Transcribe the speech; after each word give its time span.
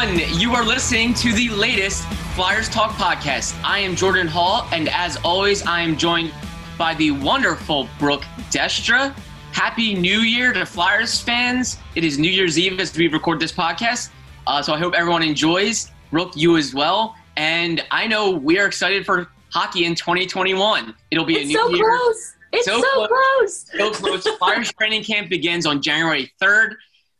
Everyone. 0.00 0.38
You 0.40 0.54
are 0.54 0.64
listening 0.64 1.14
to 1.14 1.32
the 1.32 1.48
latest 1.50 2.04
Flyers 2.34 2.68
Talk 2.68 2.92
podcast. 2.92 3.58
I 3.64 3.80
am 3.80 3.94
Jordan 3.94 4.26
Hall, 4.26 4.66
and 4.72 4.88
as 4.88 5.16
always, 5.24 5.66
I 5.66 5.80
am 5.80 5.96
joined 5.96 6.32
by 6.78 6.94
the 6.94 7.10
wonderful 7.10 7.88
Brooke 7.98 8.24
Destra. 8.50 9.14
Happy 9.52 9.94
New 9.94 10.20
Year 10.20 10.52
to 10.52 10.64
Flyers 10.64 11.20
fans. 11.20 11.78
It 11.96 12.04
is 12.04 12.18
New 12.18 12.30
Year's 12.30 12.58
Eve 12.58 12.80
as 12.80 12.96
we 12.96 13.08
record 13.08 13.40
this 13.40 13.52
podcast, 13.52 14.10
uh, 14.46 14.62
so 14.62 14.72
I 14.72 14.78
hope 14.78 14.94
everyone 14.94 15.22
enjoys. 15.22 15.90
Brooke, 16.10 16.32
you 16.34 16.56
as 16.56 16.74
well. 16.74 17.14
And 17.36 17.84
I 17.90 18.06
know 18.06 18.30
we 18.30 18.58
are 18.58 18.66
excited 18.66 19.04
for 19.04 19.28
hockey 19.52 19.84
in 19.84 19.94
2021. 19.94 20.94
It'll 21.10 21.24
be 21.24 21.34
it's 21.34 21.44
a 21.44 21.46
new 21.48 21.54
so 21.54 21.68
year. 21.70 21.84
close. 21.84 22.36
It's 22.52 22.66
so, 22.66 22.80
So 22.80 23.06
close. 23.06 23.66
So 23.76 23.90
close. 23.90 24.28
Flyers 24.38 24.72
training 24.72 25.04
camp 25.04 25.28
begins 25.28 25.66
on 25.66 25.82
January 25.82 26.32
3rd. 26.42 26.74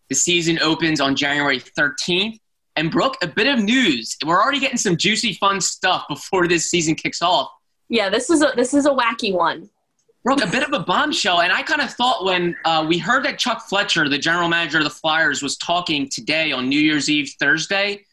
The 0.09 0.15
season 0.15 0.59
opens 0.61 1.01
on 1.01 1.15
January 1.15 1.61
13th. 1.61 2.39
And 2.77 2.91
Brooke, 2.91 3.17
a 3.23 3.27
bit 3.27 3.47
of 3.47 3.63
news. 3.63 4.17
We're 4.25 4.41
already 4.41 4.61
getting 4.61 4.79
some 4.79 4.97
juicy, 4.97 5.35
fun 5.35 5.61
stuff 5.61 6.05
before 6.09 6.47
this 6.49 6.71
season 6.71 6.95
kicks 6.95 7.21
off. 7.21 7.51
Yeah, 7.89 8.09
this 8.09 8.31
is 8.31 8.43
a 8.43 8.53
this 8.57 8.73
is 8.75 8.87
a 8.87 8.91
wacky 8.91 9.33
one. 9.35 9.69
Brooke, 10.23 10.45
a 10.45 10.51
bit 10.51 10.63
of 10.63 10.73
a 10.73 10.81
bombshell. 10.85 11.41
And 11.41 11.53
I 11.53 11.63
kind 11.63 11.81
of 11.81 11.91
thought 11.95 12.25
when 12.25 12.55
uh, 12.67 12.85
we 12.87 12.99
heard 12.99 13.25
that 13.25 13.39
Chuck 13.39 13.63
Fletcher, 13.69 14.07
the 14.09 14.19
general 14.19 14.49
manager 14.49 14.79
of 14.79 14.85
the 14.85 14.91
Flyers, 14.91 15.43
was 15.43 15.57
talking 15.57 16.09
today 16.11 16.53
on 16.53 16.69
New 16.69 16.79
Year's 16.79 17.09
Eve, 17.09 17.33
Thursday, 17.41 18.05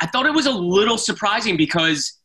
I 0.00 0.06
thought 0.06 0.24
it 0.24 0.32
was 0.32 0.46
a 0.46 0.50
little 0.50 0.96
surprising 0.96 1.58
because 1.58 2.18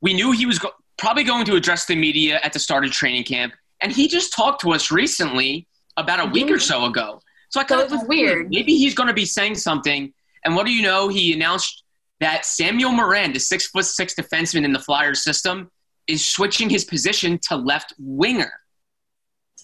we 0.00 0.14
knew 0.14 0.32
he 0.32 0.46
was 0.46 0.58
go- 0.58 0.72
probably 0.96 1.24
going 1.24 1.44
to 1.44 1.56
address 1.56 1.84
the 1.84 1.94
media 1.94 2.40
at 2.42 2.54
the 2.54 2.58
start 2.58 2.86
of 2.86 2.90
training 2.90 3.24
camp. 3.24 3.52
And 3.82 3.92
he 3.92 4.08
just 4.08 4.32
talked 4.32 4.62
to 4.62 4.72
us 4.72 4.90
recently 4.90 5.68
about 5.98 6.20
a 6.20 6.30
week 6.30 6.50
or 6.50 6.58
so 6.58 6.86
ago. 6.86 7.20
So 7.50 7.60
I 7.60 7.64
kind 7.64 7.82
it 7.82 7.86
of 7.86 7.92
was 7.92 8.00
thought, 8.00 8.08
weird. 8.08 8.48
Maybe 8.48 8.76
he's 8.76 8.94
going 8.94 9.08
to 9.08 9.14
be 9.14 9.26
saying 9.26 9.56
something. 9.56 10.12
And 10.44 10.54
what 10.56 10.66
do 10.66 10.72
you 10.72 10.82
know? 10.82 11.08
He 11.08 11.32
announced 11.32 11.82
that 12.20 12.44
Samuel 12.44 12.92
Morin, 12.92 13.32
the 13.32 13.40
six 13.40 13.66
foot 13.68 13.84
six 13.84 14.14
defenseman 14.14 14.64
in 14.64 14.72
the 14.72 14.78
Flyers 14.80 15.22
system, 15.22 15.70
is 16.06 16.26
switching 16.26 16.68
his 16.70 16.84
position 16.84 17.38
to 17.48 17.56
left 17.56 17.92
winger. 17.98 18.52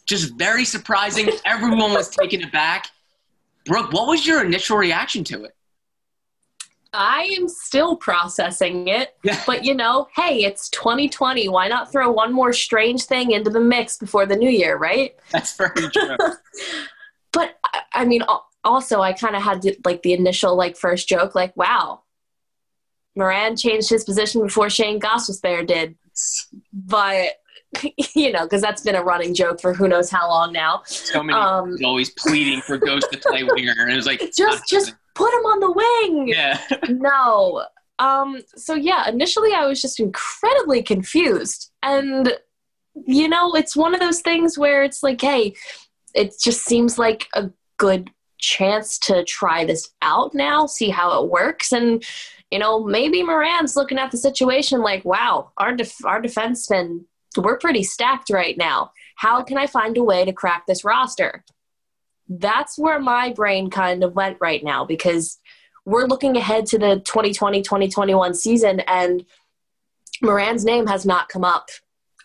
Just 0.07 0.37
very 0.39 0.65
surprising. 0.65 1.31
Everyone 1.45 1.93
was 1.93 2.11
taken 2.11 2.45
aback. 2.45 2.89
Brooke, 3.65 3.93
what 3.93 4.07
was 4.09 4.27
your 4.27 4.45
initial 4.45 4.77
reaction 4.77 5.25
to 5.25 5.45
it? 5.45 5.53
I 6.97 7.35
am 7.37 7.49
still 7.49 7.97
processing 7.97 8.87
it, 8.87 9.17
Yeah. 9.25 9.43
but 9.47 9.65
you 9.65 9.75
know, 9.75 10.07
hey, 10.15 10.45
it's 10.45 10.69
2020. 10.69 11.49
Why 11.49 11.67
not 11.67 11.91
throw 11.91 12.13
one 12.13 12.33
more 12.33 12.53
strange 12.53 13.05
thing 13.07 13.33
into 13.33 13.51
the 13.51 13.59
mix 13.59 13.97
before 13.97 14.27
the 14.27 14.37
new 14.37 14.49
year, 14.51 14.77
right? 14.77 15.17
That's 15.33 15.57
very 15.57 15.89
true. 15.91 16.17
But 17.33 17.59
I- 17.93 18.05
mean, 18.05 18.23
also, 18.65 19.01
I 19.01 19.13
kind 19.13 19.37
of 19.37 19.43
had 19.43 19.63
the, 19.63 19.77
like 19.85 20.03
the 20.03 20.13
initial 20.13 20.57
like 20.57 20.77
first 20.77 21.09
joke, 21.09 21.35
like, 21.35 21.57
wow, 21.57 22.03
Morin 23.17 23.57
changed 23.57 23.91
his 23.91 24.05
position 24.05 24.43
before 24.43 24.71
Shane 24.71 25.01
Gostisbehere 25.01 25.67
did, 25.67 25.97
but 26.73 27.29
you 28.15 28.33
know, 28.33 28.45
because 28.45 28.63
that's 28.63 28.83
been 28.83 28.95
a 28.95 29.03
running 29.03 29.35
joke 29.35 29.61
for 29.61 29.75
who 29.75 29.89
knows 29.89 30.11
how 30.11 30.29
long 30.29 30.53
now. 30.53 30.83
So 30.87 31.23
many 31.23 31.39
Um, 31.39 31.77
always 31.85 32.11
pleading 32.11 32.61
for 32.61 32.77
Ghost 32.79 33.09
to 33.13 33.19
play 33.19 33.45
winger, 33.45 33.75
and 33.79 33.93
it 33.93 33.97
was 33.97 34.07
like 34.07 34.21
Just, 34.37 34.69
just 34.69 34.95
put 35.15 35.33
him 35.33 35.47
on 35.47 35.61
the 35.61 35.73
wing. 35.73 36.29
yeah. 36.29 36.61
no. 36.89 37.65
Um, 37.99 38.43
so 38.57 38.75
yeah, 38.75 39.09
initially 39.09 39.53
I 39.55 39.67
was 39.67 39.81
just 39.81 40.01
incredibly 40.01 40.83
confused. 40.83 41.71
And 41.83 42.37
you 43.07 43.29
know, 43.29 43.55
it's 43.55 43.77
one 43.77 43.95
of 43.95 44.01
those 44.01 44.21
things 44.21 44.57
where 44.57 44.85
it's 44.85 45.03
like, 45.03 45.21
hey, 45.21 45.55
it 46.15 46.35
just 46.41 46.65
seems 46.65 46.99
like 46.99 47.29
a 47.35 47.51
good 47.77 48.11
chance 48.45 48.99
to 49.01 49.25
try 49.25 49.65
this 49.65 49.91
out 50.03 50.35
now, 50.35 50.67
see 50.67 50.91
how 50.91 51.23
it 51.23 51.31
works. 51.31 51.73
And, 51.73 52.05
you 52.51 52.59
know, 52.59 52.85
maybe 52.85 53.23
Morin's 53.23 53.77
looking 53.77 53.99
at 53.99 54.11
the 54.11 54.17
situation 54.17 54.81
like, 54.81 55.05
wow, 55.05 55.53
our 55.57 55.75
def- 55.75 56.05
our 56.05 56.21
defensemen, 56.21 57.05
we're 57.37 57.59
pretty 57.59 57.83
stacked 57.83 58.31
right 58.31 58.57
now. 58.57 58.93
How 59.17 59.43
can 59.43 59.59
I 59.59 59.67
find 59.67 59.97
a 59.97 60.03
way 60.03 60.25
to 60.25 60.33
crack 60.33 60.67
this 60.67 60.85
roster? 60.85 61.45
That's 62.29 62.79
where 62.79 63.01
my 63.01 63.33
brain 63.33 63.71
kind 63.71 64.03
of 64.03 64.15
went 64.15 64.39
right 64.41 64.63
now 64.65 64.85
because 64.85 65.39
we're 65.85 66.07
looking 66.07 66.37
ahead 66.37 66.67
to 66.67 66.79
the 66.79 67.01
2020 67.05 67.63
2021 67.63 68.35
season, 68.35 68.81
and 68.81 69.25
Morin's 70.23 70.65
name 70.65 70.87
has 70.87 71.05
not 71.05 71.29
come 71.29 71.45
up 71.45 71.69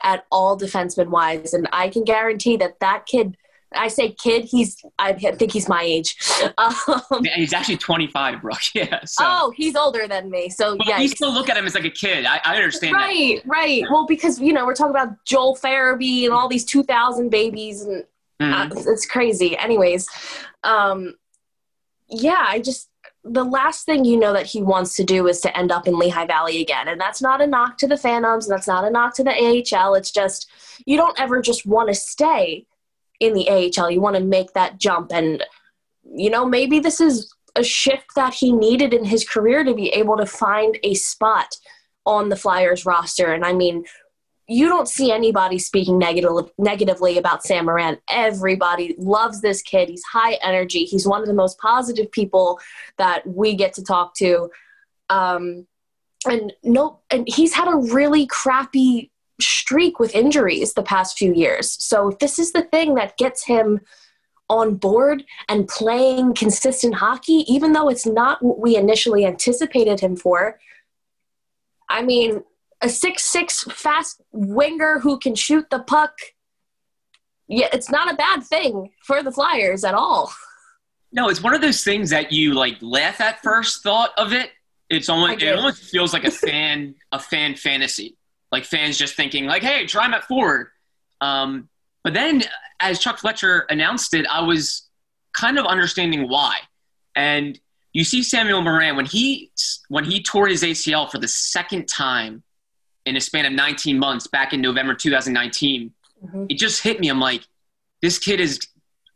at 0.02 0.25
all 0.31 0.58
defenseman 0.58 1.09
wise. 1.09 1.53
And 1.53 1.68
I 1.72 1.90
can 1.90 2.03
guarantee 2.03 2.58
that 2.58 2.79
that 2.79 3.06
kid, 3.06 3.38
I 3.74 3.88
say 3.88 4.12
kid, 4.13 4.46
he's, 4.46 4.78
I 4.97 5.13
think 5.13 5.52
he's 5.52 5.69
my 5.69 5.84
age. 5.84 6.18
Um, 6.57 7.24
He's 7.35 7.53
actually 7.53 7.78
25, 7.78 8.41
Brooke. 8.41 8.57
Yeah. 8.74 9.00
So. 9.06 9.24
oh, 9.28 9.53
he's 9.56 9.75
older 9.75 10.07
than 10.07 10.30
me. 10.30 10.50
So, 10.50 10.75
But 10.78 10.88
yeah. 10.88 11.00
you 11.00 11.07
still 11.07 11.31
look 11.34 11.50
at 11.50 11.57
him 11.57 11.66
as 11.66 11.75
like 11.75 11.85
a 11.85 11.90
kid. 11.90 12.25
I, 12.25 12.41
I 12.46 12.56
understand 12.56 12.96
that. 12.96 13.00
Right, 13.00 13.41
right. 13.46 13.84
Well, 13.91 14.06
because, 14.08 14.40
you 14.40 14.53
know, 14.53 14.66
we're 14.66 14.74
talking 14.75 14.96
about 14.96 15.09
Joel 15.25 15.56
Farabee 15.56 16.24
and 16.25 16.34
all 16.34 16.47
these 16.47 16.66
2000 16.66 17.29
babies, 17.29 17.81
and 17.84 18.03
Mhm. 18.41 18.72
uh, 18.72 18.91
it's 18.91 19.06
crazy. 19.06 19.58
Anyways, 19.58 20.08
um, 20.63 21.16
yeah, 22.09 22.46
I 22.47 22.59
just 22.62 22.90
the 23.25 23.44
last 23.44 23.85
thing 23.85 24.06
you 24.06 24.18
know 24.18 24.31
that 24.31 24.46
he 24.46 24.62
wants 24.62 24.96
to 24.96 25.03
do 25.03 25.28
is 25.28 25.41
to 25.41 25.56
end 25.58 25.72
up 25.74 25.88
in 25.88 26.00
Lehigh 26.00 26.25
Valley 26.25 26.62
again, 26.62 26.88
and 26.88 27.00
that's 27.00 27.22
not 27.22 27.41
a 27.41 27.47
knock 27.47 27.78
to 27.79 27.88
the 27.88 27.97
Phantoms. 27.97 28.47
And 28.47 28.56
that's 28.58 28.68
not 28.68 28.85
a 28.85 28.90
knock 28.90 29.13
to 29.16 29.24
the 29.25 29.31
AHL. 29.31 29.94
It's 29.96 30.09
just 30.09 30.50
you 30.85 30.96
don't 30.96 31.19
ever 31.19 31.41
just 31.41 31.66
want 31.66 31.90
to 31.90 31.94
stay 31.96 32.66
in 33.19 33.34
the 33.34 33.50
AHL. 33.50 33.91
You 33.91 34.02
want 34.02 34.16
to 34.16 34.24
make 34.24 34.53
that 34.53 34.80
jump, 34.80 35.12
and 35.12 35.44
you 36.03 36.30
know 36.30 36.46
maybe 36.46 36.80
this 36.80 37.02
is 37.02 37.34
a 37.56 37.63
shift 37.63 38.16
that 38.16 38.34
he 38.34 38.52
needed 38.52 38.94
in 38.94 39.06
his 39.06 39.28
career 39.28 39.63
to 39.63 39.74
be 39.74 39.90
able 39.90 40.18
to 40.18 40.25
find 40.25 40.78
a 40.84 40.94
spot 40.94 41.56
on 42.06 42.29
the 42.29 42.35
Flyers 42.35 42.85
roster. 42.85 43.34
And 43.34 43.46
I 43.46 43.53
mean, 43.53 43.85
you 44.47 44.68
don't 44.68 44.88
see 44.88 45.12
anybody 45.12 45.59
speaking 45.59 46.00
negative, 46.00 46.52
negatively 46.58 47.18
about 47.18 47.44
Sam 47.44 47.66
Morin. 47.66 47.97
Everybody 48.09 48.96
loves 48.97 49.41
this 49.41 49.62
kid. 49.62 49.90
He's 49.90 50.03
high 50.03 50.40
energy. 50.44 50.85
He's 50.85 51.08
one 51.08 51.22
of 51.22 51.28
the 51.28 51.34
most 51.34 51.59
positive 51.59 52.12
people 52.12 52.59
that 52.97 53.25
we 53.28 53.56
get 53.56 53.74
to 53.74 53.84
talk 53.84 54.16
to. 54.16 54.50
Um, 55.09 55.68
and 56.25 56.52
no, 56.63 57.00
and 57.12 57.28
he's 57.28 57.53
had 57.53 57.68
a 57.68 57.78
really 57.78 58.25
crappy 58.25 59.12
streak 59.41 60.00
with 60.00 60.16
injuries 60.16 60.73
the 60.73 60.83
past 60.83 61.17
few 61.17 61.33
years. 61.33 61.77
So 61.79 62.16
this 62.19 62.39
is 62.39 62.51
the 62.51 62.63
thing 62.63 62.95
that 62.95 63.17
gets 63.17 63.45
him 63.45 63.81
on 64.49 64.75
board 64.75 65.23
and 65.47 65.67
playing 65.67 66.34
consistent 66.34 66.96
hockey, 66.96 67.46
even 67.47 67.73
though 67.73 67.87
it's 67.87 68.05
not 68.05 68.41
what 68.43 68.59
we 68.59 68.75
initially 68.75 69.25
anticipated 69.25 69.99
him 69.99 70.16
for. 70.16 70.59
I 71.87 72.02
mean, 72.02 72.43
a 72.81 72.90
six 72.90 73.23
six 73.25 73.64
fast 73.64 74.22
winger 74.31 74.99
who 74.99 75.19
can 75.19 75.35
shoot 75.35 75.69
the 75.69 75.79
puck. 75.79 76.14
Yeah, 77.47 77.67
it's 77.73 77.90
not 77.90 78.11
a 78.11 78.16
bad 78.16 78.43
thing 78.43 78.91
for 79.03 79.23
the 79.23 79.31
Flyers 79.31 79.84
at 79.84 79.93
all. 79.93 80.31
No, 81.11 81.29
it's 81.29 81.41
one 81.41 81.55
of 81.55 81.61
those 81.61 81.84
things 81.84 82.11
that 82.11 82.31
you 82.31 82.53
like 82.53 82.78
laugh 82.81 83.19
at 83.19 83.41
first 83.41 83.81
thought 83.81 84.11
of 84.17 84.34
it. 84.34 84.52
It's 84.90 85.09
almost 85.09 85.41
it 85.41 85.55
almost 85.55 85.84
feels 85.84 86.14
like 86.14 86.23
a 86.23 86.31
fan 86.31 86.96
a 87.11 87.19
fan 87.19 87.55
fantasy. 87.55 88.17
Like 88.51 88.66
fans 88.66 88.97
just 88.97 89.16
thinking 89.16 89.46
like, 89.46 89.61
hey, 89.63 89.85
try 89.85 90.05
him 90.05 90.13
at 90.13 90.23
forward. 90.23 90.67
Um, 91.22 91.69
but 92.03 92.13
then 92.13 92.43
as 92.79 92.99
Chuck 92.99 93.19
Fletcher 93.19 93.66
announced 93.69 94.13
it, 94.13 94.25
I 94.28 94.41
was 94.41 94.87
kind 95.34 95.59
of 95.59 95.66
understanding 95.66 96.28
why. 96.29 96.59
And 97.16 97.59
you 97.93 98.03
see 98.03 98.23
Samuel 98.23 98.61
Morin 98.61 98.96
when 98.96 99.05
he 99.05 99.51
when 99.90 100.05
he 100.05 100.22
tore 100.23 100.47
his 100.47 100.63
ACL 100.63 101.09
for 101.11 101.17
the 101.17 101.28
second 101.28 101.87
time 101.87 102.43
in 103.05 103.16
a 103.16 103.22
span 103.22 103.46
of 103.46 103.53
19 103.53 103.97
months 103.99 104.28
back 104.28 104.53
in 104.53 104.61
November 104.61 104.93
2019. 104.93 105.91
Mhm. 106.23 106.45
It 106.49 106.57
just 106.57 106.81
hit 106.84 106.99
me. 106.99 107.09
I'm 107.09 107.19
like, 107.19 107.41
this 108.02 108.19
kid 108.19 108.40
is 108.40 108.59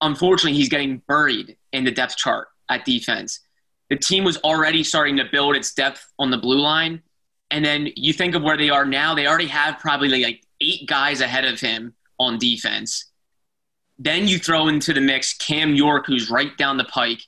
unfortunately 0.02 0.58
he's 0.58 0.70
getting 0.70 0.98
buried 1.08 1.58
in 1.72 1.84
the 1.86 1.92
depth 1.92 2.18
chart 2.18 2.48
at 2.70 2.86
defense. 2.86 3.40
The 3.90 3.98
team 3.98 4.24
was 4.24 4.38
already 4.38 4.84
starting 4.84 5.18
to 5.18 5.26
build 5.32 5.56
its 5.56 5.74
depth 5.74 6.12
on 6.18 6.32
the 6.32 6.38
blue 6.38 6.60
line, 6.60 7.02
and 7.54 7.64
then 7.64 7.90
you 7.96 8.14
think 8.14 8.34
of 8.34 8.42
where 8.42 8.58
they 8.58 8.72
are 8.72 8.84
now. 8.84 9.14
They 9.14 9.28
already 9.28 9.48
have 9.48 9.78
probably 9.78 10.24
like 10.24 10.44
eight 10.60 10.88
guys 10.88 11.22
ahead 11.22 11.46
of 11.46 11.60
him 11.60 11.94
on 12.20 12.40
defense. 12.40 13.12
Then 14.00 14.28
you 14.28 14.40
throw 14.40 14.70
into 14.70 14.92
the 14.92 15.02
mix 15.02 15.36
Cam 15.36 15.76
York, 15.76 16.08
who's 16.08 16.32
right 16.32 16.58
down 16.58 16.78
the 16.78 16.84
pike, 16.86 17.22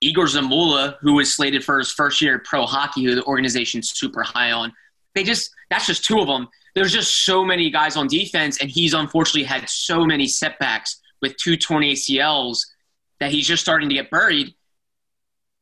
Egor 0.00 0.26
Zamula, 0.26 0.96
who 1.00 1.14
was 1.14 1.34
slated 1.34 1.64
for 1.64 1.80
his 1.80 1.90
first 1.90 2.20
year 2.20 2.38
pro 2.38 2.66
hockey, 2.66 3.02
who 3.02 3.16
the 3.16 3.24
organization's 3.24 3.90
super 3.90 4.22
high 4.22 4.52
on. 4.52 4.72
They 5.16 5.24
just 5.24 5.50
that's 5.70 5.86
just 5.86 6.04
two 6.04 6.20
of 6.20 6.28
them. 6.28 6.48
There's 6.76 6.92
just 6.92 7.24
so 7.24 7.44
many 7.44 7.68
guys 7.68 7.96
on 7.96 8.06
defense, 8.06 8.60
and 8.60 8.70
he's 8.70 8.94
unfortunately 8.94 9.42
had 9.42 9.68
so 9.68 10.06
many 10.06 10.28
setbacks 10.28 11.00
with 11.20 11.36
two 11.36 11.56
torn 11.56 11.82
ACLs 11.82 12.64
that 13.18 13.32
he's 13.32 13.48
just 13.48 13.62
starting 13.62 13.88
to 13.88 13.94
get 13.96 14.08
buried. 14.08 14.54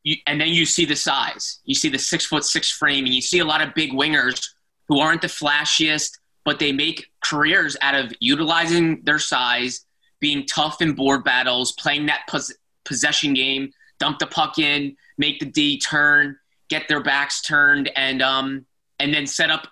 You, 0.04 0.16
and 0.26 0.40
then 0.40 0.48
you 0.48 0.66
see 0.66 0.84
the 0.84 0.96
size. 0.96 1.60
You 1.64 1.74
see 1.74 1.88
the 1.88 1.98
six 1.98 2.26
foot 2.26 2.44
six 2.44 2.70
frame, 2.70 3.04
and 3.04 3.14
you 3.14 3.20
see 3.20 3.38
a 3.38 3.44
lot 3.44 3.62
of 3.62 3.74
big 3.74 3.92
wingers 3.92 4.48
who 4.88 4.98
aren't 5.00 5.22
the 5.22 5.28
flashiest, 5.28 6.18
but 6.44 6.58
they 6.58 6.72
make 6.72 7.06
careers 7.22 7.76
out 7.82 7.94
of 7.94 8.12
utilizing 8.20 9.02
their 9.04 9.18
size, 9.18 9.86
being 10.20 10.44
tough 10.46 10.82
in 10.82 10.94
board 10.94 11.24
battles, 11.24 11.72
playing 11.72 12.06
that 12.06 12.22
pos- 12.28 12.52
possession 12.84 13.32
game, 13.34 13.70
dump 13.98 14.18
the 14.18 14.26
puck 14.26 14.58
in, 14.58 14.96
make 15.18 15.38
the 15.38 15.46
D 15.46 15.78
turn, 15.78 16.36
get 16.68 16.88
their 16.88 17.02
backs 17.02 17.42
turned, 17.42 17.90
and 17.96 18.22
um, 18.22 18.66
and 18.98 19.14
then 19.14 19.26
set 19.26 19.50
up 19.50 19.68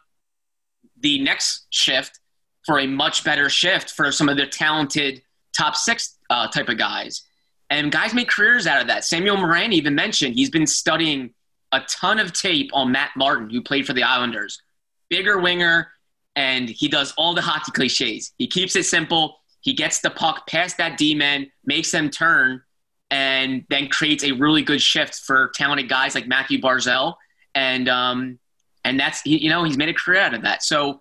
the 1.00 1.20
next 1.22 1.66
shift 1.70 2.20
for 2.66 2.78
a 2.78 2.86
much 2.86 3.24
better 3.24 3.48
shift 3.48 3.90
for 3.90 4.12
some 4.12 4.28
of 4.28 4.36
the 4.36 4.46
talented 4.46 5.22
top 5.56 5.74
six 5.74 6.18
uh, 6.28 6.46
type 6.48 6.68
of 6.68 6.78
guys. 6.78 7.22
And 7.70 7.92
guys 7.92 8.12
make 8.12 8.28
careers 8.28 8.66
out 8.66 8.80
of 8.80 8.88
that. 8.88 9.04
Samuel 9.04 9.36
Morin 9.36 9.72
even 9.72 9.94
mentioned 9.94 10.34
he's 10.34 10.50
been 10.50 10.66
studying 10.66 11.32
a 11.72 11.80
ton 11.88 12.18
of 12.18 12.32
tape 12.32 12.70
on 12.72 12.90
Matt 12.90 13.10
Martin, 13.16 13.48
who 13.48 13.62
played 13.62 13.86
for 13.86 13.92
the 13.92 14.02
Islanders. 14.02 14.60
Bigger 15.08 15.38
winger, 15.38 15.92
and 16.34 16.68
he 16.68 16.88
does 16.88 17.12
all 17.16 17.34
the 17.34 17.42
hockey 17.42 17.70
cliches. 17.72 18.32
He 18.38 18.48
keeps 18.48 18.74
it 18.74 18.84
simple. 18.84 19.38
He 19.60 19.72
gets 19.72 20.00
the 20.00 20.10
puck 20.10 20.48
past 20.48 20.78
that 20.78 20.98
D 20.98 21.14
man, 21.14 21.50
makes 21.64 21.92
them 21.92 22.10
turn, 22.10 22.62
and 23.10 23.64
then 23.70 23.88
creates 23.88 24.24
a 24.24 24.32
really 24.32 24.62
good 24.62 24.82
shift 24.82 25.20
for 25.20 25.52
talented 25.54 25.88
guys 25.88 26.14
like 26.14 26.26
Mathew 26.26 26.60
Barzal. 26.60 27.14
And 27.54 27.88
um, 27.88 28.38
and 28.84 28.98
that's 28.98 29.24
you 29.26 29.48
know 29.48 29.64
he's 29.64 29.76
made 29.76 29.88
a 29.88 29.94
career 29.94 30.20
out 30.20 30.34
of 30.34 30.42
that. 30.42 30.62
So 30.62 31.00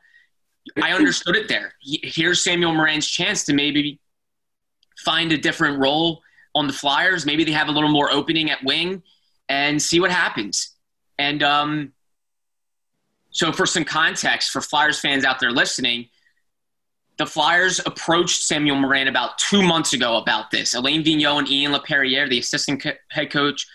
I 0.81 0.93
understood 0.93 1.35
it 1.35 1.47
there. 1.47 1.73
Here's 1.81 2.43
Samuel 2.43 2.73
Morin's 2.73 3.07
chance 3.07 3.45
to 3.45 3.53
maybe 3.53 3.99
find 5.03 5.31
a 5.31 5.37
different 5.37 5.79
role 5.79 6.21
on 6.59 6.67
the 6.67 6.73
Flyers. 6.73 7.25
Maybe 7.25 7.45
they 7.45 7.53
have 7.53 7.69
a 7.69 7.71
little 7.71 7.89
more 7.89 8.11
opening 8.11 8.51
at 8.51 8.63
wing 8.63 9.01
and 9.47 9.81
see 9.81 9.99
what 9.99 10.11
happens. 10.11 10.75
And 11.17 11.41
um, 11.41 11.93
so, 13.31 13.51
for 13.51 13.65
some 13.65 13.85
context 13.85 14.51
for 14.51 14.61
Flyers 14.61 14.99
fans 14.99 15.23
out 15.23 15.39
there 15.39 15.51
listening, 15.51 16.09
the 17.17 17.25
Flyers 17.25 17.79
approached 17.85 18.43
Samuel 18.43 18.75
Morin 18.75 19.07
about 19.07 19.37
two 19.37 19.61
months 19.61 19.93
ago 19.93 20.17
about 20.17 20.51
this. 20.51 20.73
Alain 20.73 21.03
Vigneault 21.03 21.39
and 21.39 21.49
Ian 21.49 21.73
LaPerriere, 21.73 22.29
the 22.29 22.39
assistant 22.39 22.85
head 23.09 23.31
coach, 23.31 23.65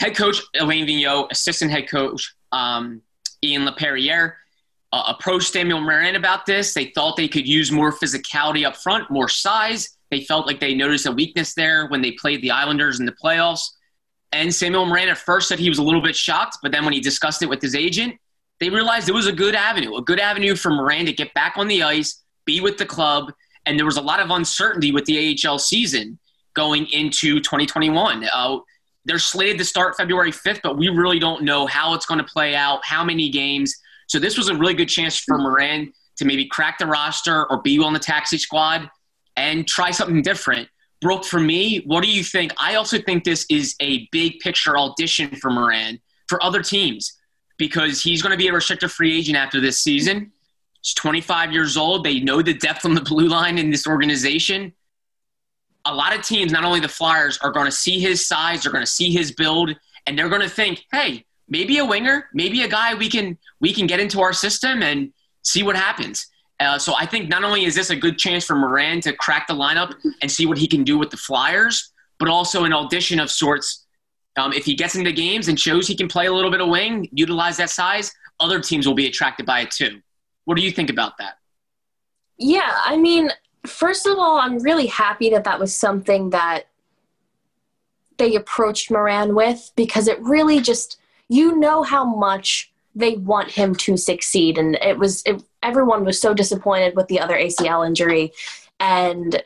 head 0.00 0.14
coach 0.14 0.40
Alain 0.58 0.86
Vigneault, 0.86 1.30
assistant 1.30 1.70
head 1.70 1.88
coach 1.88 2.34
um, 2.52 3.00
Ian 3.42 3.66
LaPerriere, 3.66 4.34
uh, 4.92 5.04
approached 5.08 5.52
Samuel 5.52 5.80
Morin 5.80 6.16
about 6.16 6.46
this. 6.46 6.74
They 6.74 6.86
thought 6.86 7.16
they 7.16 7.28
could 7.28 7.48
use 7.48 7.72
more 7.72 7.92
physicality 7.92 8.66
up 8.66 8.76
front, 8.76 9.10
more 9.10 9.28
size. 9.28 9.96
They 10.14 10.20
felt 10.20 10.46
like 10.46 10.60
they 10.60 10.76
noticed 10.76 11.06
a 11.06 11.10
weakness 11.10 11.54
there 11.54 11.88
when 11.88 12.00
they 12.00 12.12
played 12.12 12.40
the 12.40 12.52
Islanders 12.52 13.00
in 13.00 13.06
the 13.06 13.16
playoffs. 13.20 13.68
And 14.30 14.54
Samuel 14.54 14.86
Morin 14.86 15.08
at 15.08 15.18
first 15.18 15.48
said 15.48 15.58
he 15.58 15.68
was 15.68 15.78
a 15.78 15.82
little 15.82 16.00
bit 16.00 16.14
shocked, 16.14 16.58
but 16.62 16.70
then 16.70 16.84
when 16.84 16.94
he 16.94 17.00
discussed 17.00 17.42
it 17.42 17.48
with 17.48 17.60
his 17.60 17.74
agent, 17.74 18.14
they 18.60 18.70
realized 18.70 19.08
it 19.08 19.12
was 19.12 19.26
a 19.26 19.32
good 19.32 19.56
avenue, 19.56 19.96
a 19.96 20.02
good 20.02 20.20
avenue 20.20 20.54
for 20.54 20.70
Morin 20.70 21.04
to 21.06 21.12
get 21.12 21.34
back 21.34 21.54
on 21.56 21.66
the 21.66 21.82
ice, 21.82 22.22
be 22.44 22.60
with 22.60 22.78
the 22.78 22.86
club. 22.86 23.32
And 23.66 23.76
there 23.76 23.86
was 23.86 23.96
a 23.96 24.00
lot 24.00 24.20
of 24.20 24.30
uncertainty 24.30 24.92
with 24.92 25.04
the 25.06 25.36
AHL 25.44 25.58
season 25.58 26.16
going 26.54 26.86
into 26.92 27.40
2021. 27.40 28.28
Uh, 28.32 28.58
they're 29.04 29.18
slated 29.18 29.58
to 29.58 29.64
start 29.64 29.96
February 29.96 30.30
5th, 30.30 30.60
but 30.62 30.78
we 30.78 30.90
really 30.90 31.18
don't 31.18 31.42
know 31.42 31.66
how 31.66 31.92
it's 31.94 32.06
going 32.06 32.18
to 32.18 32.26
play 32.32 32.54
out, 32.54 32.84
how 32.84 33.02
many 33.02 33.30
games. 33.30 33.74
So 34.06 34.20
this 34.20 34.38
was 34.38 34.48
a 34.48 34.54
really 34.54 34.74
good 34.74 34.88
chance 34.88 35.18
for 35.18 35.38
Morin 35.38 35.92
to 36.18 36.24
maybe 36.24 36.46
crack 36.46 36.78
the 36.78 36.86
roster 36.86 37.50
or 37.50 37.60
be 37.62 37.80
on 37.80 37.92
the 37.92 37.98
taxi 37.98 38.38
squad 38.38 38.88
and 39.36 39.66
try 39.66 39.90
something 39.90 40.22
different. 40.22 40.68
Brooke, 41.00 41.24
for 41.24 41.40
me, 41.40 41.82
what 41.86 42.02
do 42.02 42.10
you 42.10 42.24
think? 42.24 42.52
I 42.58 42.76
also 42.76 42.98
think 42.98 43.24
this 43.24 43.46
is 43.50 43.74
a 43.80 44.08
big 44.10 44.38
picture 44.38 44.78
audition 44.78 45.34
for 45.36 45.50
Morin 45.50 46.00
for 46.28 46.42
other 46.42 46.62
teams 46.62 47.18
because 47.58 48.02
he's 48.02 48.22
going 48.22 48.32
to 48.32 48.38
be 48.38 48.48
a 48.48 48.52
restricted 48.52 48.90
free 48.90 49.18
agent 49.18 49.36
after 49.36 49.60
this 49.60 49.78
season. 49.78 50.32
He's 50.80 50.94
25 50.94 51.52
years 51.52 51.76
old. 51.76 52.04
They 52.04 52.20
know 52.20 52.42
the 52.42 52.54
depth 52.54 52.84
on 52.84 52.94
the 52.94 53.00
blue 53.00 53.28
line 53.28 53.58
in 53.58 53.70
this 53.70 53.86
organization. 53.86 54.72
A 55.84 55.94
lot 55.94 56.16
of 56.16 56.22
teams, 56.22 56.52
not 56.52 56.64
only 56.64 56.80
the 56.80 56.88
Flyers, 56.88 57.38
are 57.42 57.52
going 57.52 57.66
to 57.66 57.72
see 57.72 58.00
his 58.00 58.26
size, 58.26 58.62
they're 58.62 58.72
going 58.72 58.84
to 58.84 58.90
see 58.90 59.12
his 59.12 59.32
build, 59.32 59.76
and 60.06 60.18
they're 60.18 60.30
going 60.30 60.40
to 60.40 60.48
think, 60.48 60.84
hey, 60.92 61.24
maybe 61.48 61.78
a 61.78 61.84
winger, 61.84 62.28
maybe 62.32 62.62
a 62.62 62.68
guy 62.68 62.94
we 62.94 63.08
can 63.08 63.38
we 63.60 63.72
can 63.72 63.86
get 63.86 64.00
into 64.00 64.20
our 64.20 64.32
system 64.32 64.82
and 64.82 65.12
see 65.42 65.62
what 65.62 65.76
happens. 65.76 66.26
Uh, 66.60 66.78
so 66.78 66.94
I 66.96 67.06
think 67.06 67.28
not 67.28 67.42
only 67.42 67.64
is 67.64 67.74
this 67.74 67.90
a 67.90 67.96
good 67.96 68.18
chance 68.18 68.44
for 68.44 68.54
Morin 68.54 69.00
to 69.02 69.12
crack 69.12 69.46
the 69.48 69.54
lineup 69.54 69.94
and 70.22 70.30
see 70.30 70.46
what 70.46 70.56
he 70.56 70.66
can 70.66 70.84
do 70.84 70.96
with 70.98 71.10
the 71.10 71.16
Flyers, 71.16 71.92
but 72.18 72.28
also 72.28 72.64
an 72.64 72.72
audition 72.72 73.18
of 73.18 73.30
sorts. 73.30 73.86
Um, 74.36 74.52
if 74.52 74.64
he 74.64 74.74
gets 74.74 74.94
into 74.94 75.12
games 75.12 75.48
and 75.48 75.58
shows 75.58 75.86
he 75.86 75.96
can 75.96 76.08
play 76.08 76.26
a 76.26 76.32
little 76.32 76.50
bit 76.50 76.60
of 76.60 76.68
wing, 76.68 77.08
utilize 77.12 77.56
that 77.56 77.70
size, 77.70 78.12
other 78.40 78.60
teams 78.60 78.86
will 78.86 78.94
be 78.94 79.06
attracted 79.06 79.46
by 79.46 79.60
it 79.60 79.70
too. 79.70 80.00
What 80.44 80.56
do 80.56 80.62
you 80.62 80.70
think 80.70 80.90
about 80.90 81.18
that? 81.18 81.38
Yeah, 82.36 82.76
I 82.84 82.96
mean, 82.96 83.30
first 83.66 84.06
of 84.06 84.18
all, 84.18 84.38
I'm 84.38 84.58
really 84.58 84.86
happy 84.86 85.30
that 85.30 85.44
that 85.44 85.58
was 85.58 85.74
something 85.74 86.30
that 86.30 86.64
they 88.16 88.34
approached 88.34 88.90
Morin 88.90 89.34
with 89.34 89.72
because 89.76 90.08
it 90.08 90.20
really 90.20 90.60
just, 90.60 90.98
you 91.28 91.58
know, 91.58 91.82
how 91.82 92.04
much 92.04 92.72
they 92.94 93.16
want 93.16 93.50
him 93.50 93.74
to 93.74 93.96
succeed. 93.96 94.58
And 94.58 94.76
it 94.76 94.98
was, 94.98 95.22
it, 95.26 95.42
everyone 95.62 96.04
was 96.04 96.20
so 96.20 96.34
disappointed 96.34 96.94
with 96.96 97.08
the 97.08 97.20
other 97.20 97.36
ACL 97.36 97.86
injury. 97.86 98.32
And 98.78 99.42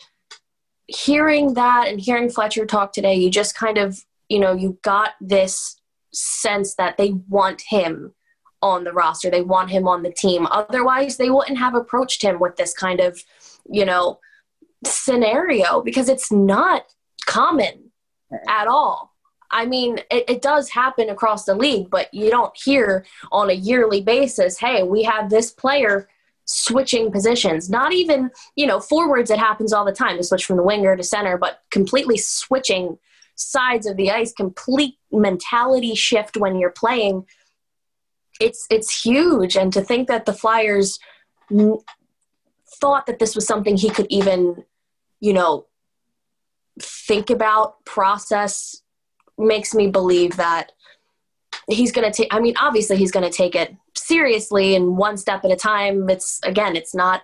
hearing 0.86 1.54
that 1.54 1.88
and 1.88 2.00
hearing 2.00 2.30
Fletcher 2.30 2.66
talk 2.66 2.92
today, 2.92 3.14
you 3.14 3.30
just 3.30 3.54
kind 3.54 3.78
of, 3.78 4.04
you 4.28 4.38
know, 4.38 4.52
you 4.52 4.78
got 4.82 5.12
this 5.20 5.80
sense 6.12 6.74
that 6.74 6.96
they 6.96 7.12
want 7.28 7.62
him 7.68 8.14
on 8.60 8.84
the 8.84 8.92
roster. 8.92 9.30
They 9.30 9.42
want 9.42 9.70
him 9.70 9.86
on 9.86 10.02
the 10.02 10.12
team. 10.12 10.46
Otherwise, 10.50 11.16
they 11.16 11.30
wouldn't 11.30 11.58
have 11.58 11.74
approached 11.74 12.22
him 12.22 12.40
with 12.40 12.56
this 12.56 12.74
kind 12.74 13.00
of, 13.00 13.22
you 13.70 13.84
know, 13.84 14.18
scenario 14.84 15.80
because 15.80 16.08
it's 16.08 16.30
not 16.32 16.84
common 17.26 17.90
at 18.48 18.66
all. 18.66 19.07
I 19.50 19.66
mean, 19.66 19.98
it, 20.10 20.28
it, 20.28 20.42
does 20.42 20.68
happen 20.68 21.08
across 21.08 21.44
the 21.44 21.54
league, 21.54 21.88
but 21.90 22.12
you 22.12 22.30
don't 22.30 22.54
hear 22.56 23.06
on 23.32 23.48
a 23.48 23.54
yearly 23.54 24.02
basis, 24.02 24.58
hey, 24.58 24.82
we 24.82 25.02
have 25.04 25.30
this 25.30 25.50
player 25.50 26.08
switching 26.44 27.10
positions. 27.10 27.70
Not 27.70 27.92
even, 27.92 28.30
you 28.56 28.66
know, 28.66 28.80
forwards, 28.80 29.30
it 29.30 29.38
happens 29.38 29.72
all 29.72 29.84
the 29.84 29.92
time 29.92 30.16
to 30.16 30.24
switch 30.24 30.44
from 30.44 30.56
the 30.56 30.62
winger 30.62 30.96
to 30.96 31.02
center, 31.02 31.38
but 31.38 31.62
completely 31.70 32.18
switching 32.18 32.98
sides 33.36 33.86
of 33.86 33.96
the 33.96 34.10
ice, 34.10 34.32
complete 34.32 34.96
mentality 35.12 35.94
shift 35.94 36.36
when 36.36 36.58
you're 36.58 36.70
playing. 36.70 37.24
It's 38.40 38.66
it's 38.70 39.02
huge, 39.04 39.56
and 39.56 39.72
to 39.72 39.80
think 39.80 40.08
that 40.08 40.26
the 40.26 40.32
Flyers 40.32 40.98
n- 41.50 41.78
thought 42.66 43.06
that 43.06 43.18
this 43.18 43.34
was 43.34 43.46
something 43.46 43.76
he 43.76 43.90
could 43.90 44.06
even, 44.10 44.64
you 45.20 45.32
know, 45.32 45.66
think 46.80 47.30
about, 47.30 47.84
process, 47.84 48.82
makes 49.38 49.74
me 49.74 49.88
believe 49.88 50.36
that 50.36 50.72
he's 51.68 51.92
going 51.92 52.10
to 52.10 52.16
take 52.16 52.32
i 52.34 52.40
mean 52.40 52.54
obviously 52.60 52.96
he's 52.96 53.10
going 53.10 53.28
to 53.28 53.36
take 53.36 53.54
it 53.54 53.74
seriously 54.08 54.74
and 54.74 54.96
one 54.96 55.16
step 55.16 55.44
at 55.44 55.52
a 55.52 55.56
time. 55.56 56.08
It's 56.08 56.40
again 56.42 56.74
it's 56.74 56.94
not 56.94 57.22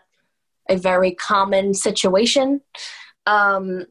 a 0.68 0.76
very 0.76 1.12
common 1.12 1.75
situation. 1.75 2.61
Um, 3.26 3.87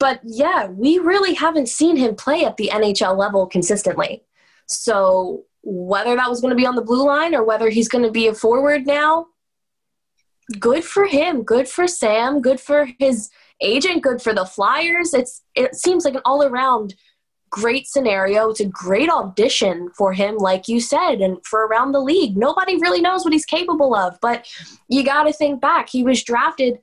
but 0.00 0.20
yeah 0.24 0.66
we 0.66 0.98
really 0.98 1.34
haven't 1.34 1.68
seen 1.68 1.96
him 1.96 2.16
play 2.16 2.44
at 2.44 2.56
the 2.56 2.70
nhl 2.72 3.16
level 3.16 3.46
consistently. 3.46 4.24
So 4.66 5.44
whether 5.62 6.16
that 6.16 6.28
was 6.28 6.40
going 6.40 6.50
to 6.50 6.56
be 6.56 6.66
on 6.66 6.74
the 6.74 6.82
blue 6.82 7.06
line 7.06 7.34
or 7.34 7.44
whether 7.44 7.68
he's 7.70 7.88
going 7.88 8.04
to 8.04 8.10
be 8.10 8.26
a 8.26 8.34
forward 8.34 8.86
now 8.86 9.26
good 10.60 10.84
for 10.84 11.06
him 11.06 11.42
good 11.42 11.68
for 11.68 11.88
sam 11.88 12.40
good 12.40 12.60
for 12.60 12.88
his 13.00 13.30
agent, 13.60 14.02
good 14.02 14.22
for 14.22 14.34
the 14.34 14.44
Flyers. 14.44 15.14
It's 15.14 15.42
it 15.54 15.74
seems 15.74 16.04
like 16.04 16.14
an 16.14 16.22
all 16.24 16.42
around 16.42 16.94
great 17.50 17.86
scenario. 17.86 18.50
It's 18.50 18.60
a 18.60 18.66
great 18.66 19.08
audition 19.08 19.90
for 19.96 20.12
him, 20.12 20.36
like 20.36 20.68
you 20.68 20.80
said, 20.80 21.20
and 21.20 21.38
for 21.44 21.66
around 21.66 21.92
the 21.92 22.00
league. 22.00 22.36
Nobody 22.36 22.76
really 22.76 23.00
knows 23.00 23.24
what 23.24 23.32
he's 23.32 23.46
capable 23.46 23.94
of, 23.94 24.18
but 24.20 24.46
you 24.88 25.04
got 25.04 25.24
to 25.24 25.32
think 25.32 25.60
back. 25.60 25.88
He 25.88 26.02
was 26.02 26.22
drafted 26.22 26.78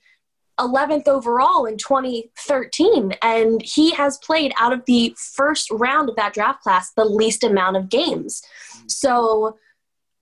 11th 0.59 1.07
overall 1.07 1.65
in 1.65 1.77
2013, 1.77 3.13
and 3.21 3.61
he 3.61 3.91
has 3.91 4.17
played 4.19 4.53
out 4.57 4.73
of 4.73 4.83
the 4.85 5.15
first 5.17 5.69
round 5.71 6.09
of 6.09 6.15
that 6.15 6.33
draft 6.33 6.61
class 6.61 6.91
the 6.93 7.05
least 7.05 7.43
amount 7.43 7.77
of 7.77 7.89
games. 7.89 8.43
So, 8.87 9.57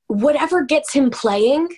whatever 0.08 0.63
gets 0.63 0.93
him 0.93 1.10
playing 1.10 1.70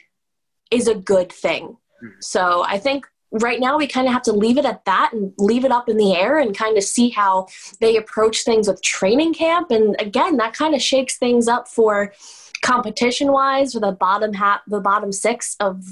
is 0.71 0.87
a 0.87 0.95
good 0.95 1.31
thing. 1.31 1.77
Mm-hmm. 2.03 2.07
So, 2.21 2.63
I 2.67 2.77
think 2.77 3.05
right 3.33 3.59
now 3.59 3.77
we 3.77 3.87
kind 3.87 4.07
of 4.07 4.13
have 4.13 4.21
to 4.23 4.31
leave 4.31 4.57
it 4.57 4.65
at 4.65 4.85
that 4.85 5.11
and 5.11 5.33
leave 5.37 5.65
it 5.65 5.71
up 5.71 5.89
in 5.89 5.97
the 5.97 6.15
air 6.15 6.37
and 6.37 6.55
kind 6.55 6.77
of 6.77 6.83
see 6.83 7.09
how 7.09 7.47
they 7.81 7.97
approach 7.97 8.43
things 8.43 8.67
with 8.67 8.81
training 8.81 9.33
camp. 9.33 9.71
And 9.71 9.95
again, 9.99 10.37
that 10.37 10.53
kind 10.53 10.75
of 10.75 10.81
shakes 10.81 11.17
things 11.17 11.47
up 11.47 11.67
for 11.67 12.13
competition 12.61 13.31
wise 13.31 13.73
for 13.73 13.79
the 13.79 13.91
bottom 13.91 14.33
half, 14.33 14.61
the 14.67 14.79
bottom 14.79 15.11
six 15.11 15.55
of 15.59 15.83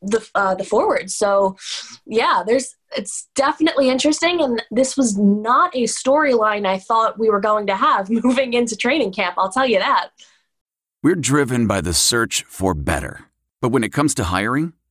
the 0.00 0.26
uh, 0.34 0.54
the 0.54 0.64
forward. 0.64 1.10
So 1.10 1.56
yeah, 2.06 2.42
there's 2.46 2.74
it's 2.96 3.28
definitely 3.34 3.88
interesting, 3.88 4.40
and 4.40 4.62
this 4.70 4.96
was 4.96 5.18
not 5.18 5.74
a 5.74 5.82
storyline 5.82 6.66
I 6.66 6.78
thought 6.78 7.18
we 7.18 7.30
were 7.30 7.40
going 7.40 7.66
to 7.66 7.76
have 7.76 8.10
moving 8.24 8.54
into 8.54 8.76
training 8.76 9.12
camp. 9.12 9.34
I'll 9.38 9.50
tell 9.50 9.66
you 9.66 9.78
that. 9.78 10.10
We're 11.02 11.16
driven 11.16 11.66
by 11.66 11.80
the 11.80 11.94
search 11.94 12.44
for 12.44 12.74
better, 12.74 13.26
but 13.60 13.70
when 13.70 13.84
it 13.84 13.92
comes 13.92 14.14
to 14.14 14.24
hiring, 14.24 14.74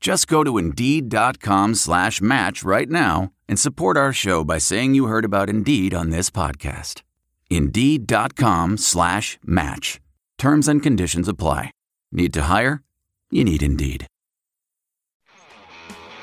Just 0.00 0.28
go 0.28 0.44
to 0.44 0.58
Indeed.com 0.58 1.74
slash 1.74 2.20
match 2.20 2.62
right 2.62 2.88
now 2.88 3.32
and 3.48 3.58
support 3.58 3.96
our 3.96 4.12
show 4.12 4.44
by 4.44 4.58
saying 4.58 4.94
you 4.94 5.06
heard 5.06 5.24
about 5.24 5.50
Indeed 5.50 5.94
on 5.94 6.10
this 6.10 6.30
podcast. 6.30 7.02
Indeed.com 7.50 8.76
slash 8.76 9.38
match. 9.42 10.00
Terms 10.38 10.68
and 10.68 10.82
conditions 10.82 11.28
apply. 11.28 11.70
Need 12.12 12.32
to 12.34 12.42
hire? 12.42 12.82
You 13.30 13.44
need 13.44 13.62
Indeed. 13.62 14.06